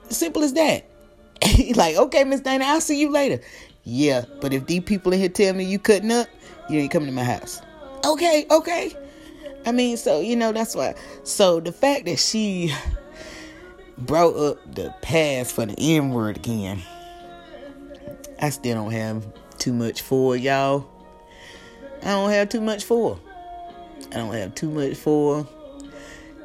Simple 0.09 0.43
as 0.43 0.53
that. 0.53 0.85
He's 1.43 1.77
like, 1.77 1.95
"Okay, 1.95 2.23
Miss 2.23 2.41
Dana, 2.41 2.65
I'll 2.65 2.81
see 2.81 2.99
you 2.99 3.11
later." 3.11 3.41
Yeah, 3.83 4.25
but 4.41 4.51
if 4.51 4.65
these 4.65 4.83
people 4.83 5.13
in 5.13 5.19
here 5.19 5.29
tell 5.29 5.53
me 5.53 5.63
you 5.63 5.77
cutting 5.77 6.11
up, 6.11 6.27
you 6.69 6.79
ain't 6.79 6.91
coming 6.91 7.07
to 7.07 7.13
my 7.13 7.23
house. 7.23 7.61
Okay, 8.03 8.47
okay. 8.49 8.91
I 9.65 9.71
mean, 9.71 9.97
so 9.97 10.21
you 10.21 10.35
know 10.35 10.51
that's 10.51 10.75
why. 10.75 10.95
So 11.23 11.59
the 11.59 11.71
fact 11.71 12.05
that 12.05 12.17
she 12.17 12.73
brought 13.97 14.35
up 14.35 14.75
the 14.75 14.93
past 15.01 15.53
for 15.53 15.65
the 15.65 15.75
N 15.77 16.11
word 16.11 16.37
again. 16.37 16.81
I 18.41 18.49
still 18.49 18.75
don't 18.75 18.91
have 18.91 19.25
too 19.57 19.73
much 19.73 20.01
for 20.01 20.35
y'all. 20.35 20.87
I 22.01 22.09
don't 22.09 22.29
have 22.29 22.49
too 22.49 22.61
much 22.61 22.83
for. 22.83 23.19
I 24.11 24.15
don't 24.17 24.33
have 24.33 24.55
too 24.55 24.69
much 24.69 24.95
for. 24.95 25.47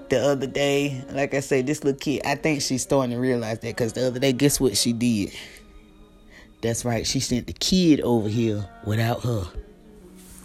The 0.08 0.18
other 0.18 0.46
day, 0.46 1.04
like 1.12 1.34
I 1.34 1.40
said, 1.40 1.66
this 1.66 1.84
little 1.84 1.98
kid, 1.98 2.22
I 2.24 2.34
think 2.34 2.62
she's 2.62 2.82
starting 2.82 3.14
to 3.14 3.20
realize 3.20 3.60
that 3.60 3.68
because 3.68 3.92
the 3.92 4.06
other 4.06 4.18
day, 4.18 4.32
guess 4.32 4.58
what 4.58 4.76
she 4.76 4.92
did? 4.92 5.32
That's 6.62 6.84
right, 6.84 7.06
she 7.06 7.20
sent 7.20 7.46
the 7.46 7.52
kid 7.52 8.00
over 8.00 8.28
here 8.28 8.68
without 8.84 9.22
her. 9.22 9.44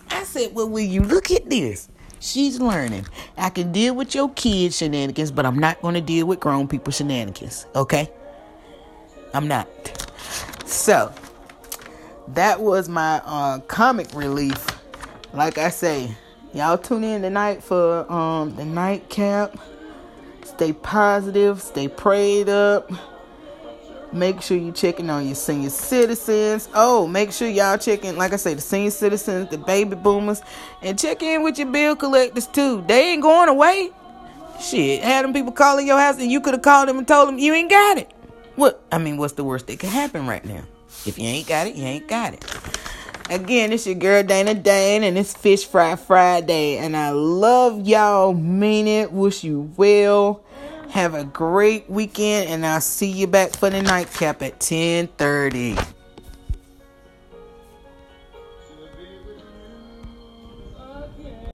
I 0.10 0.24
said, 0.24 0.54
Well, 0.54 0.70
will 0.70 0.80
you 0.80 1.02
look 1.02 1.32
at 1.32 1.50
this? 1.50 1.90
She's 2.26 2.60
learning. 2.60 3.06
I 3.38 3.52
can 3.52 3.72
deal 3.72 3.96
with 3.96 4.16
your 4.16 4.30
kids 4.32 4.78
shenanigans, 4.78 5.30
but 5.30 5.46
I'm 5.46 5.60
not 5.60 5.80
going 5.84 5.94
to 5.94 6.02
deal 6.02 6.26
with 6.26 6.40
grown 6.40 6.68
people 6.68 6.92
shenanigans. 6.92 7.68
Okay? 7.76 8.12
I'm 9.36 9.48
not. 9.48 9.68
So, 10.66 11.14
that 12.30 12.60
was 12.60 12.90
my 12.90 13.22
uh, 13.26 13.60
comic 13.60 14.08
relief. 14.16 14.66
Like 15.34 15.60
I 15.60 15.70
say, 15.70 16.16
y'all 16.52 16.80
tune 16.80 17.04
in 17.04 17.22
tonight 17.22 17.62
for 17.64 18.12
um, 18.12 18.56
the 18.56 18.66
nightcap. 18.66 19.56
Stay 20.44 20.74
positive, 20.74 21.62
stay 21.62 21.88
prayed 21.88 22.50
up. 22.50 22.92
Make 24.16 24.42
sure 24.42 24.56
you're 24.56 24.74
checking 24.74 25.10
on 25.10 25.26
your 25.26 25.36
senior 25.36 25.70
citizens. 25.70 26.70
Oh, 26.74 27.06
make 27.06 27.34
sure 27.34 27.50
y'all 27.50 27.78
checking, 27.78 28.16
like 28.16 28.32
I 28.32 28.38
say, 28.38 28.54
the 28.54 28.62
senior 28.62 28.92
citizens, 28.92 29.50
the 29.50 29.58
baby 29.58 29.98
boomers, 29.98 30.42
and 30.82 30.98
check 30.98 31.22
in 31.22 31.44
with 31.44 31.58
your 31.58 31.68
bill 31.70 31.98
collectors 31.98 32.48
too. 32.48 32.82
They 32.88 33.12
ain't 33.12 33.22
going 33.22 33.50
away. 33.50 33.92
Shit, 34.62 35.04
had 35.04 35.26
them 35.26 35.34
people 35.34 35.52
calling 35.52 35.86
your 35.86 36.00
house 36.00 36.18
and 36.18 36.32
you 36.32 36.40
could 36.40 36.54
have 36.54 36.64
called 36.64 36.88
them 36.88 36.98
and 36.98 37.06
told 37.06 37.28
them 37.28 37.40
you 37.40 37.54
ain't 37.54 37.70
got 37.70 37.98
it. 37.98 38.10
What? 38.56 38.82
I 38.90 39.00
mean, 39.00 39.18
what's 39.18 39.34
the 39.34 39.44
worst 39.44 39.68
that 39.68 39.80
could 39.80 39.90
happen 39.90 40.28
right 40.28 40.46
now? 40.46 40.64
If 41.06 41.20
you 41.20 41.26
ain't 41.26 41.48
got 41.48 41.68
it, 41.68 41.76
you 41.76 41.84
ain't 41.84 42.08
got 42.08 42.36
it. 42.36 42.46
Again, 43.30 43.74
it's 43.74 43.86
your 43.86 43.96
girl 43.96 44.24
Dana 44.24 44.54
Dane, 44.54 45.04
and 45.04 45.18
it's 45.18 45.36
Fish 45.36 45.66
Fry 45.66 45.98
Friday. 45.98 46.78
And 46.78 46.96
I 46.96 47.10
love 47.10 47.86
y'all, 47.86 48.34
mean 48.34 48.88
it, 48.88 49.12
wish 49.12 49.44
you 49.44 49.74
well. 49.76 50.45
Have 50.96 51.14
a 51.14 51.26
great 51.26 51.90
weekend, 51.90 52.50
and 52.50 52.66
I'll 52.66 52.80
see 52.80 53.12
you 53.12 53.28
back 53.28 53.52
for 53.52 53.70
the 53.70 53.82
nightcap 53.82 54.42
at 54.42 54.62
10:30. 54.62 55.95